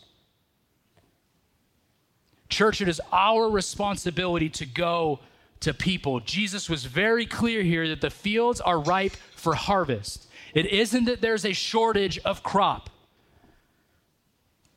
[2.47, 5.19] Church, it is our responsibility to go
[5.61, 6.19] to people.
[6.19, 10.28] Jesus was very clear here that the fields are ripe for harvest.
[10.53, 12.89] It isn't that there's a shortage of crop.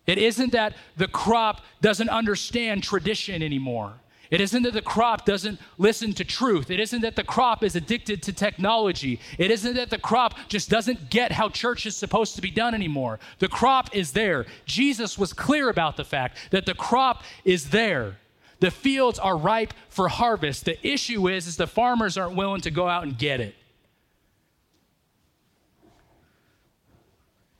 [0.06, 3.94] It isn't that the crop doesn't understand tradition anymore.
[4.30, 6.70] It isn't that the crop doesn't listen to truth.
[6.70, 9.20] It isn't that the crop is addicted to technology.
[9.38, 12.74] It isn't that the crop just doesn't get how church is supposed to be done
[12.74, 13.20] anymore.
[13.38, 14.46] The crop is there.
[14.64, 18.16] Jesus was clear about the fact that the crop is there.
[18.58, 20.64] The fields are ripe for harvest.
[20.64, 23.54] The issue is, is the farmers aren't willing to go out and get it.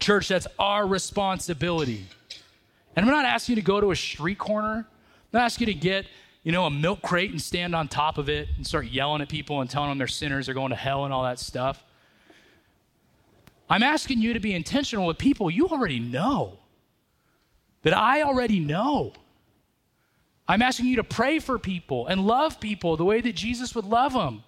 [0.06, 2.06] Church, that's our responsibility.
[2.94, 4.86] And I'm not asking you to go to a street corner.
[4.86, 4.86] I'm
[5.32, 6.06] not asking you to get,
[6.44, 9.28] you know, a milk crate and stand on top of it and start yelling at
[9.28, 11.82] people and telling them they're sinners, they're going to hell and all that stuff.
[13.68, 16.60] I'm asking you to be intentional with people you already know,
[17.82, 19.12] that I already know.
[20.46, 23.86] I'm asking you to pray for people and love people the way that Jesus would
[23.86, 24.44] love them.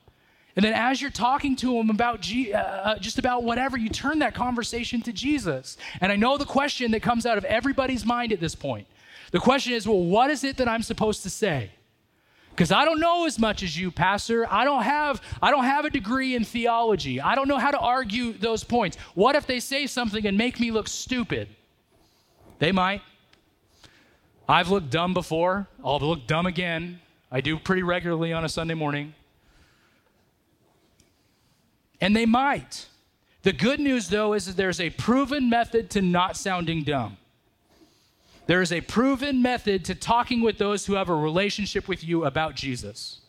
[0.59, 3.89] And then as you're talking to them about G, uh, uh, just about whatever, you
[3.89, 5.77] turn that conversation to Jesus.
[6.01, 8.89] And I know the question that comes out of everybody's mind at this point.
[9.31, 11.71] The question is, well, what is it that I'm supposed to say?
[12.51, 14.53] Because I don't know as much as you, Pastor.
[14.53, 17.21] I don't have I don't have a degree in theology.
[17.21, 18.97] I don't know how to argue those points.
[19.15, 21.47] What if they say something and make me look stupid?
[22.59, 23.03] They might.
[24.49, 25.69] I've looked dumb before.
[25.85, 26.99] I'll look dumb again.
[27.31, 29.15] I do pretty regularly on a Sunday morning.
[32.01, 32.87] And they might.
[33.43, 37.17] The good news, though, is that there's a proven method to not sounding dumb.
[38.47, 42.25] There is a proven method to talking with those who have a relationship with you
[42.25, 43.21] about Jesus.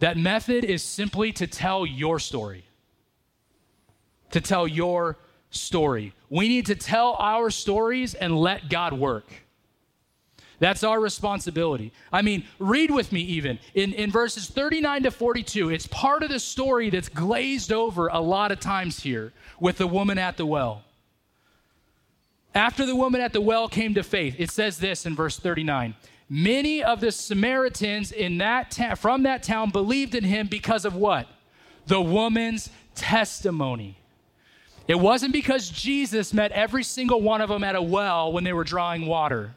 [0.00, 2.64] That method is simply to tell your story.
[4.32, 5.18] To tell your
[5.50, 6.12] story.
[6.28, 9.26] We need to tell our stories and let God work.
[10.60, 11.92] That's our responsibility.
[12.12, 15.70] I mean, read with me even in, in verses 39 to 42.
[15.70, 19.86] It's part of the story that's glazed over a lot of times here with the
[19.86, 20.82] woman at the well.
[22.54, 25.94] After the woman at the well came to faith, it says this in verse 39
[26.30, 30.94] Many of the Samaritans in that ta- from that town believed in him because of
[30.94, 31.26] what?
[31.86, 33.96] The woman's testimony.
[34.86, 38.52] It wasn't because Jesus met every single one of them at a well when they
[38.52, 39.54] were drawing water.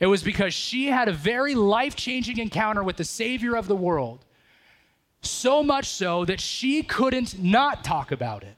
[0.00, 3.76] It was because she had a very life changing encounter with the Savior of the
[3.76, 4.24] world.
[5.22, 8.56] So much so that she couldn't not talk about it.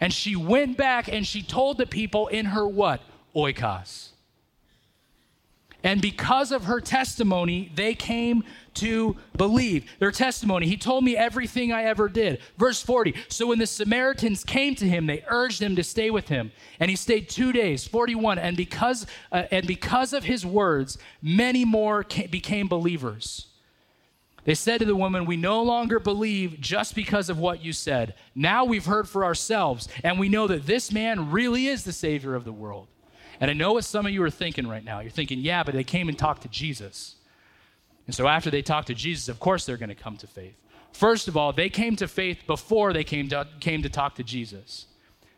[0.00, 3.00] And she went back and she told the people in her what?
[3.34, 4.11] Oikos.
[5.84, 9.90] And because of her testimony, they came to believe.
[9.98, 12.40] Their testimony, he told me everything I ever did.
[12.56, 16.28] Verse 40 So when the Samaritans came to him, they urged him to stay with
[16.28, 16.52] him.
[16.78, 18.38] And he stayed two days, 41.
[18.38, 23.46] And because, uh, and because of his words, many more came, became believers.
[24.44, 28.14] They said to the woman, We no longer believe just because of what you said.
[28.34, 32.34] Now we've heard for ourselves, and we know that this man really is the Savior
[32.34, 32.88] of the world.
[33.42, 35.00] And I know what some of you are thinking right now.
[35.00, 37.16] You're thinking, yeah, but they came and talked to Jesus.
[38.06, 40.54] And so after they talked to Jesus, of course they're going to come to faith.
[40.92, 44.22] First of all, they came to faith before they came to, came to talk to
[44.22, 44.86] Jesus.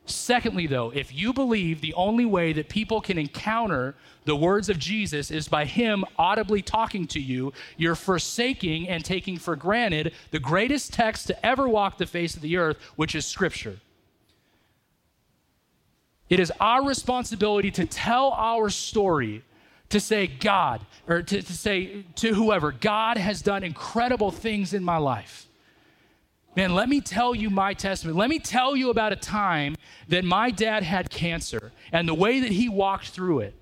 [0.04, 3.94] Secondly, though, if you believe the only way that people can encounter
[4.26, 9.38] the words of Jesus is by Him audibly talking to you, you're forsaking and taking
[9.38, 13.24] for granted the greatest text to ever walk the face of the earth, which is
[13.24, 13.78] Scripture.
[16.28, 19.44] It is our responsibility to tell our story,
[19.90, 24.82] to say, God, or to, to say to whoever, God has done incredible things in
[24.82, 25.46] my life.
[26.56, 28.18] Man, let me tell you my testimony.
[28.18, 29.76] Let me tell you about a time
[30.08, 33.54] that my dad had cancer and the way that he walked through it.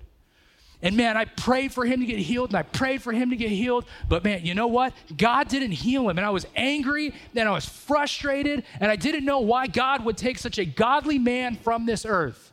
[0.83, 3.37] And man, I prayed for him to get healed and I prayed for him to
[3.37, 3.85] get healed.
[4.09, 4.93] But man, you know what?
[5.17, 6.17] God didn't heal him.
[6.17, 10.17] And I was angry and I was frustrated and I didn't know why God would
[10.17, 12.51] take such a godly man from this earth.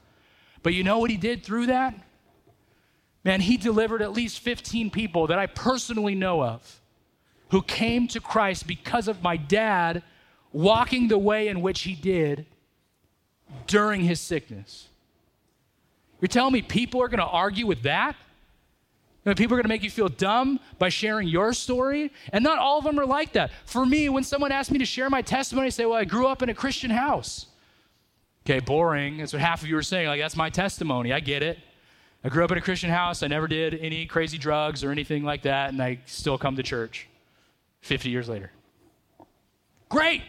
[0.62, 1.94] But you know what he did through that?
[3.24, 6.80] Man, he delivered at least 15 people that I personally know of
[7.50, 10.02] who came to Christ because of my dad
[10.52, 12.46] walking the way in which he did
[13.66, 14.88] during his sickness.
[16.20, 18.16] You're telling me people are going to argue with that?
[19.36, 22.10] people are going to make you feel dumb by sharing your story?
[22.32, 23.50] And not all of them are like that.
[23.64, 26.26] For me, when someone asks me to share my testimony, I say, Well, I grew
[26.26, 27.46] up in a Christian house.
[28.50, 29.18] Okay, boring.
[29.18, 30.08] That's what half of you are saying.
[30.08, 31.12] Like, that's my testimony.
[31.12, 31.56] I get it.
[32.24, 33.22] I grew up in a Christian house.
[33.22, 36.62] I never did any crazy drugs or anything like that, and I still come to
[36.64, 37.06] church
[37.82, 38.50] 50 years later.
[39.88, 40.22] Great.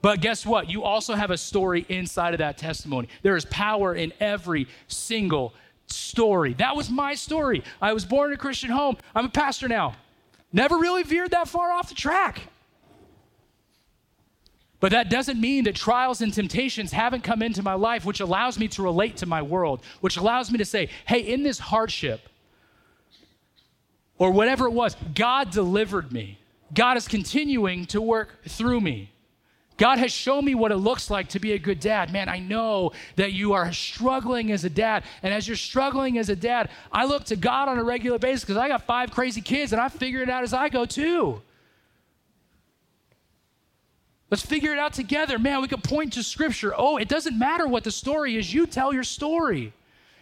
[0.00, 0.70] But guess what?
[0.70, 3.08] You also have a story inside of that testimony.
[3.22, 5.52] There is power in every single
[5.88, 6.54] story.
[6.54, 7.64] That was my story.
[7.82, 8.96] I was born in a Christian home.
[9.12, 9.96] I'm a pastor now.
[10.52, 12.42] Never really veered that far off the track.
[14.78, 18.58] But that doesn't mean that trials and temptations haven't come into my life, which allows
[18.58, 22.28] me to relate to my world, which allows me to say, hey, in this hardship,
[24.18, 26.38] or whatever it was, God delivered me.
[26.74, 29.10] God is continuing to work through me.
[29.76, 32.10] God has shown me what it looks like to be a good dad.
[32.10, 35.04] Man, I know that you are struggling as a dad.
[35.22, 38.42] And as you're struggling as a dad, I look to God on a regular basis
[38.42, 41.42] because I got five crazy kids and I figure it out as I go too.
[44.30, 45.38] Let's figure it out together.
[45.38, 46.74] Man, we could point to scripture.
[46.76, 49.72] Oh, it doesn't matter what the story is, you tell your story.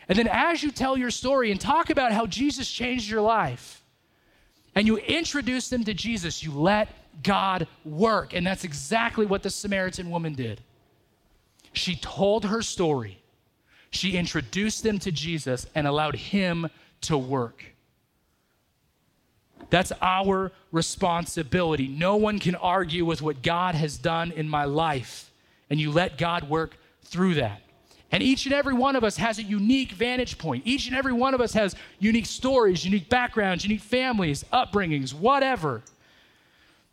[0.08, 3.82] And then as you tell your story and talk about how Jesus changed your life,
[4.74, 6.88] and you introduce them to Jesus, you let
[7.22, 8.34] God work.
[8.34, 10.60] And that's exactly what the Samaritan woman did.
[11.72, 13.22] She told her story,
[13.90, 16.68] she introduced them to Jesus and allowed him
[17.02, 17.64] to work.
[19.74, 21.88] That's our responsibility.
[21.88, 25.32] No one can argue with what God has done in my life,
[25.68, 27.60] and you let God work through that.
[28.12, 30.62] And each and every one of us has a unique vantage point.
[30.64, 35.82] Each and every one of us has unique stories, unique backgrounds, unique families, upbringings, whatever.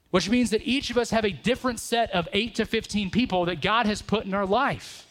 [0.09, 3.45] Which means that each of us have a different set of 8 to 15 people
[3.45, 5.05] that God has put in our life.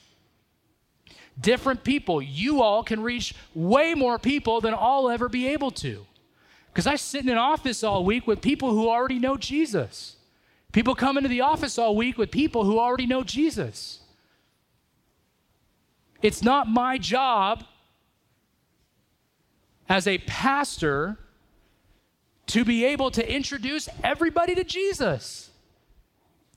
[1.40, 2.20] Different people.
[2.20, 6.04] You all can reach way more people than I'll ever be able to.
[6.72, 10.16] Because I sit in an office all week with people who already know Jesus.
[10.72, 14.00] People come into the office all week with people who already know Jesus.
[16.22, 17.64] It's not my job
[19.88, 21.18] as a pastor
[22.46, 25.50] to be able to introduce everybody to Jesus.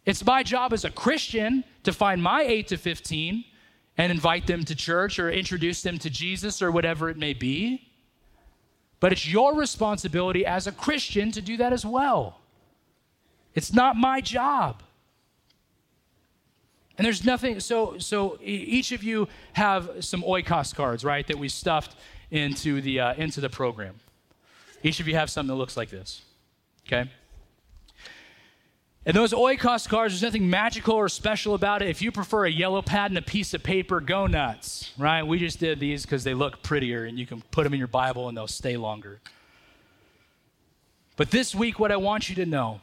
[0.05, 3.45] It's my job as a Christian to find my 8 to 15
[3.97, 7.92] and invite them to church or introduce them to Jesus or whatever it may be.
[9.03, 12.39] But it's your responsibility as a Christian to do that as well.
[13.53, 14.81] It's not my job.
[16.97, 21.49] And there's nothing, so, so each of you have some oikos cards, right, that we
[21.49, 21.97] stuffed
[22.31, 23.95] into the, uh, into the program.
[24.83, 26.21] Each of you have something that looks like this,
[26.87, 27.11] okay?
[29.05, 31.89] And those oikos cards, there's nothing magical or special about it.
[31.89, 35.23] If you prefer a yellow pad and a piece of paper, go nuts, right?
[35.23, 37.89] We just did these because they look prettier and you can put them in your
[37.89, 39.19] Bible and they'll stay longer.
[41.17, 42.79] But this week, what I want you to know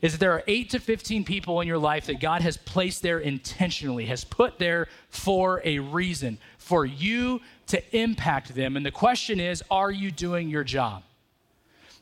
[0.00, 3.02] is that there are 8 to 15 people in your life that God has placed
[3.02, 8.76] there intentionally, has put there for a reason, for you to impact them.
[8.76, 11.02] And the question is, are you doing your job?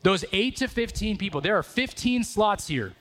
[0.03, 2.93] Those 8 to 15 people, there are 15 slots here.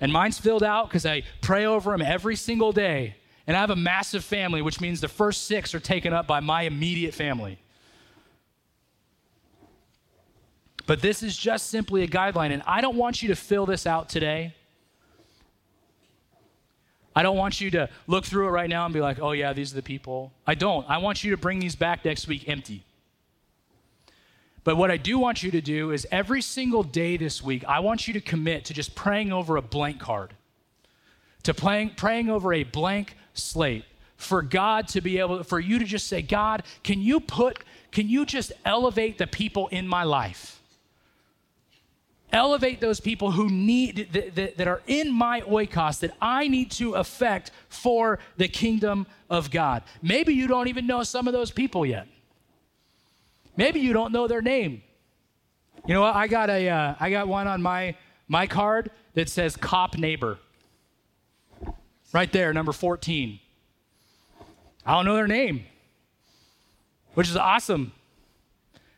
[0.00, 3.16] And mine's filled out because I pray over them every single day.
[3.46, 6.40] And I have a massive family, which means the first six are taken up by
[6.40, 7.58] my immediate family.
[10.86, 12.52] But this is just simply a guideline.
[12.52, 14.54] And I don't want you to fill this out today.
[17.14, 19.54] I don't want you to look through it right now and be like, oh, yeah,
[19.54, 20.32] these are the people.
[20.46, 20.88] I don't.
[20.88, 22.84] I want you to bring these back next week empty.
[24.66, 27.78] But what I do want you to do is every single day this week, I
[27.78, 30.34] want you to commit to just praying over a blank card,
[31.44, 33.84] to praying, praying over a blank slate
[34.16, 37.60] for God to be able, for you to just say, God, can you put,
[37.92, 40.60] can you just elevate the people in my life?
[42.32, 46.72] Elevate those people who need, that, that, that are in my oikos that I need
[46.72, 49.84] to affect for the kingdom of God.
[50.02, 52.08] Maybe you don't even know some of those people yet.
[53.56, 54.82] Maybe you don't know their name.
[55.86, 56.14] You know what?
[56.14, 57.96] I got a, uh, I got one on my
[58.28, 60.38] my card that says cop neighbor.
[62.12, 63.38] Right there, number 14.
[64.84, 65.64] I don't know their name,
[67.14, 67.92] which is awesome.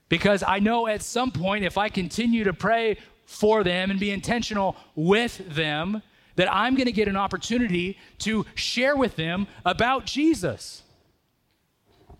[0.09, 4.11] Because I know at some point, if I continue to pray for them and be
[4.11, 6.03] intentional with them,
[6.37, 10.83] that I'm going to get an opportunity to share with them about Jesus.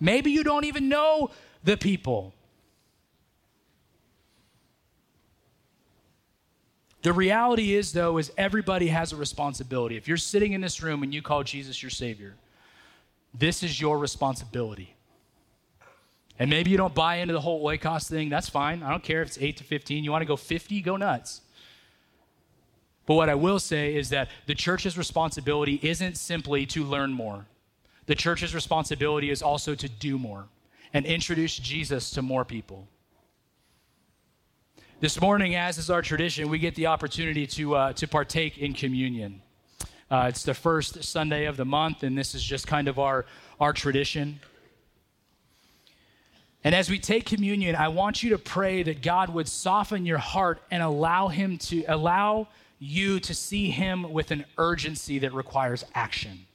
[0.01, 1.31] Maybe you don't even know
[1.65, 2.35] the people.
[7.03, 9.97] The reality is, though, is everybody has a responsibility.
[9.97, 12.35] If you're sitting in this room and you call Jesus your Savior,
[13.33, 14.95] this is your responsibility.
[16.39, 18.29] And maybe you don't buy into the whole oikos thing.
[18.29, 18.83] That's fine.
[18.83, 20.05] I don't care if it's 8 to 15.
[20.05, 21.41] You want to go 50, go nuts.
[23.07, 27.47] But what I will say is that the church's responsibility isn't simply to learn more.
[28.07, 30.47] The church's responsibility is also to do more
[30.93, 32.89] and introduce Jesus to more people.
[35.01, 38.73] This morning, as is our tradition, we get the opportunity to, uh, to partake in
[38.73, 39.41] communion.
[40.11, 43.25] Uh, it's the first Sunday of the month, and this is just kind of our,
[43.61, 44.41] our tradition.
[46.65, 50.19] And as we take communion, I want you to pray that God would soften your
[50.19, 52.49] heart and allow him to allow
[52.81, 56.48] you to see him with an urgency that requires action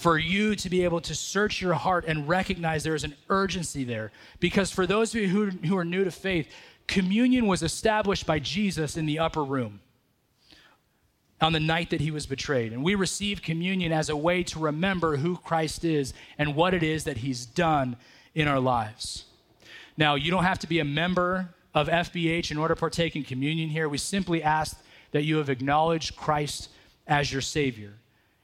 [0.00, 3.84] for you to be able to search your heart and recognize there is an urgency
[3.84, 4.10] there.
[4.38, 6.50] Because for those of you who, who are new to faith,
[6.86, 9.80] communion was established by Jesus in the upper room.
[11.42, 12.72] on the night that he was betrayed.
[12.72, 16.82] And we receive communion as a way to remember who Christ is and what it
[16.82, 17.96] is that he's done
[18.34, 19.24] in our lives.
[19.96, 23.24] Now, you don't have to be a member of FBH in order to partake in
[23.24, 23.88] communion here.
[23.88, 24.82] We simply ask
[25.12, 26.68] that you have acknowledged Christ
[27.06, 27.94] as your Savior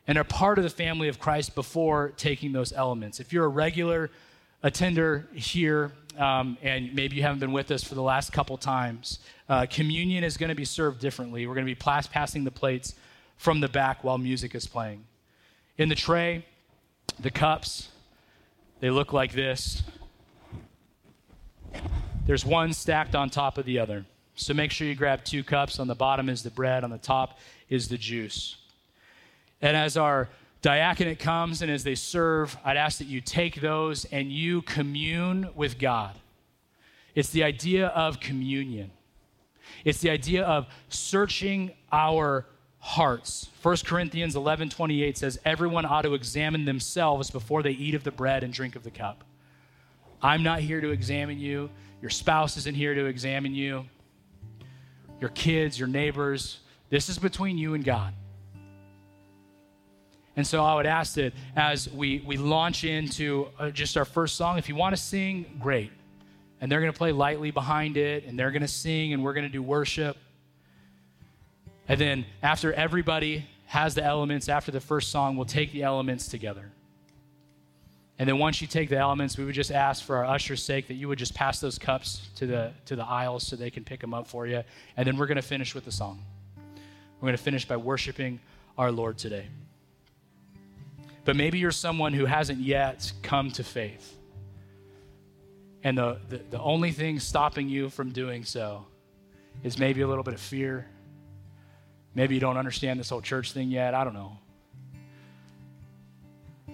[0.07, 3.21] and are part of the family of Christ before taking those elements.
[3.21, 4.11] If you're a regular
[4.63, 9.19] attender here, um, and maybe you haven't been with us for the last couple times,
[9.49, 11.47] uh, communion is going to be served differently.
[11.47, 12.95] We're going to be passing the plates
[13.37, 15.05] from the back while music is playing.
[15.77, 16.47] In the tray,
[17.21, 17.89] the cups,
[18.81, 19.83] they look like this.
[22.27, 24.05] There's one stacked on top of the other.
[24.35, 25.79] So make sure you grab two cups.
[25.79, 27.39] On the bottom is the bread, on the top
[27.69, 28.57] is the juice.
[29.63, 30.29] And as our
[30.63, 35.49] diaconate comes and as they serve, I'd ask that you take those and you commune
[35.55, 36.19] with God.
[37.15, 38.91] It's the idea of communion.
[39.85, 42.47] It's the idea of searching our
[42.79, 43.49] hearts.
[43.63, 48.11] 1 Corinthians 11 28 says, Everyone ought to examine themselves before they eat of the
[48.11, 49.25] bread and drink of the cup.
[50.23, 51.71] I'm not here to examine you.
[52.01, 53.87] Your spouse isn't here to examine you.
[55.21, 56.59] Your kids, your neighbors.
[56.91, 58.15] This is between you and God.
[60.37, 64.37] And so I would ask that as we, we launch into uh, just our first
[64.37, 65.91] song, if you want to sing, great.
[66.61, 69.33] And they're going to play lightly behind it, and they're going to sing, and we're
[69.33, 70.17] going to do worship.
[71.89, 76.29] And then after everybody has the elements, after the first song, we'll take the elements
[76.29, 76.71] together.
[78.19, 80.89] And then once you take the elements, we would just ask for our usher's sake
[80.89, 83.85] that you would just pass those cups to the, to the aisles so they can
[83.85, 84.63] pick them up for you.
[84.97, 86.23] And then we're going to finish with the song.
[87.21, 88.41] We're going to finish by worshiping
[88.79, 89.47] our Lord today.
[91.27, 94.17] But maybe you're someone who hasn't yet come to faith.
[95.83, 98.87] And the, the, the only thing stopping you from doing so
[99.65, 100.87] is maybe a little bit of fear.
[102.15, 103.93] Maybe you don't understand this whole church thing yet.
[103.93, 104.39] I don't know.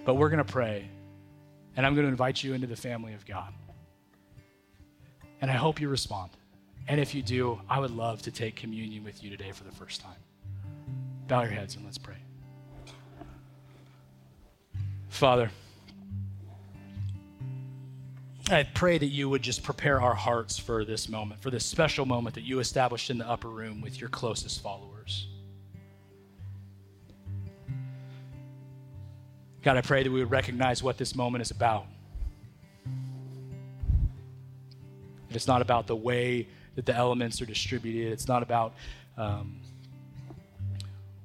[0.05, 0.86] But we're going to pray
[1.74, 3.55] and I'm going to invite you into the family of God.
[5.40, 6.30] And I hope you respond.
[6.88, 9.72] And if you do, I would love to take communion with you today for the
[9.72, 10.18] first time.
[11.26, 12.18] Bow your heads and let's pray.
[15.12, 15.50] Father,
[18.50, 22.06] I pray that you would just prepare our hearts for this moment, for this special
[22.06, 25.28] moment that you established in the upper room with your closest followers.
[29.62, 31.86] God, I pray that we would recognize what this moment is about.
[35.30, 38.12] It's not about the way that the elements are distributed.
[38.12, 38.72] It's not about
[39.18, 39.60] um,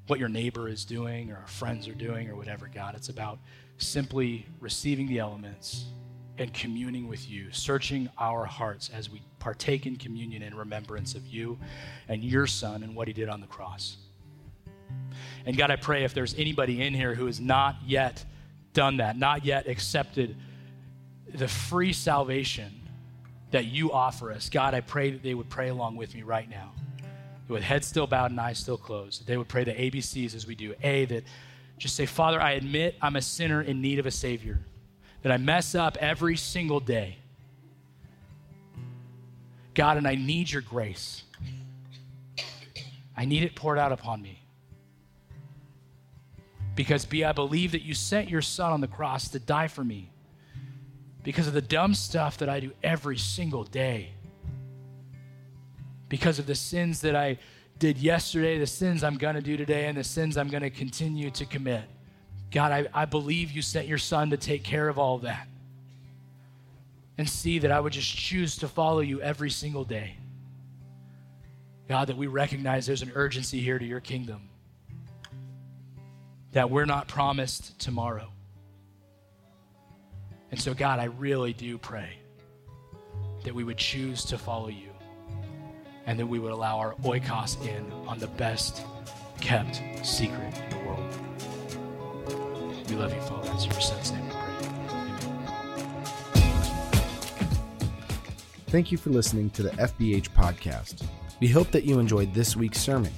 [0.07, 2.93] what your neighbor is doing or our friends are doing or whatever, God.
[2.93, 3.39] It's about
[3.77, 5.85] simply receiving the elements
[6.37, 11.25] and communing with you, searching our hearts as we partake in communion in remembrance of
[11.25, 11.57] you
[12.07, 13.97] and your Son and what he did on the cross.
[15.45, 18.23] And God, I pray if there's anybody in here who has not yet
[18.73, 20.35] done that, not yet accepted
[21.33, 22.71] the free salvation
[23.51, 26.49] that you offer us, God, I pray that they would pray along with me right
[26.49, 26.71] now.
[27.47, 30.53] With heads still bowed and eyes still closed, they would pray the ABCs as we
[30.53, 30.75] do.
[30.83, 31.23] A, that
[31.77, 34.59] just say, Father, I admit I'm a sinner in need of a Savior,
[35.21, 37.17] that I mess up every single day.
[39.73, 41.23] God, and I need your grace.
[43.15, 44.41] I need it poured out upon me.
[46.75, 49.83] Because, B, I believe that you sent your son on the cross to die for
[49.83, 50.11] me
[51.23, 54.11] because of the dumb stuff that I do every single day.
[56.09, 57.37] Because of the sins that I
[57.79, 60.69] did yesterday, the sins I'm going to do today, and the sins I'm going to
[60.69, 61.83] continue to commit.
[62.51, 65.47] God, I, I believe you sent your son to take care of all of that.
[67.17, 70.15] And C that I would just choose to follow you every single day.
[71.87, 74.49] God, that we recognize there's an urgency here to your kingdom
[76.51, 78.29] that we're not promised tomorrow.
[80.51, 82.09] And so, God, I really do pray
[83.43, 84.89] that we would choose to follow you
[86.07, 88.81] and that we would allow our oikos in on the best
[89.39, 91.03] kept secret in the world.
[92.89, 93.51] We love you, Father.
[93.53, 94.71] It's your son's name pray.
[98.69, 101.05] Thank you for listening to the FBH podcast.
[101.39, 103.13] We hope that you enjoyed this week's sermon.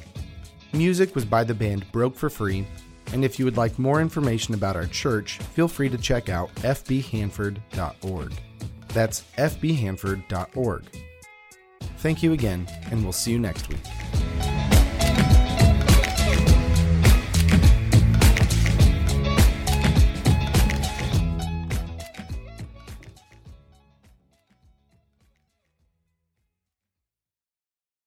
[0.73, 2.67] Music was by the band Broke for Free
[3.13, 6.53] and if you would like more information about our church, feel free to check out
[6.55, 8.33] fbhanford.org.
[8.89, 10.83] That's fbhanford.org.
[11.99, 13.79] Thank you again, and we'll see you next week.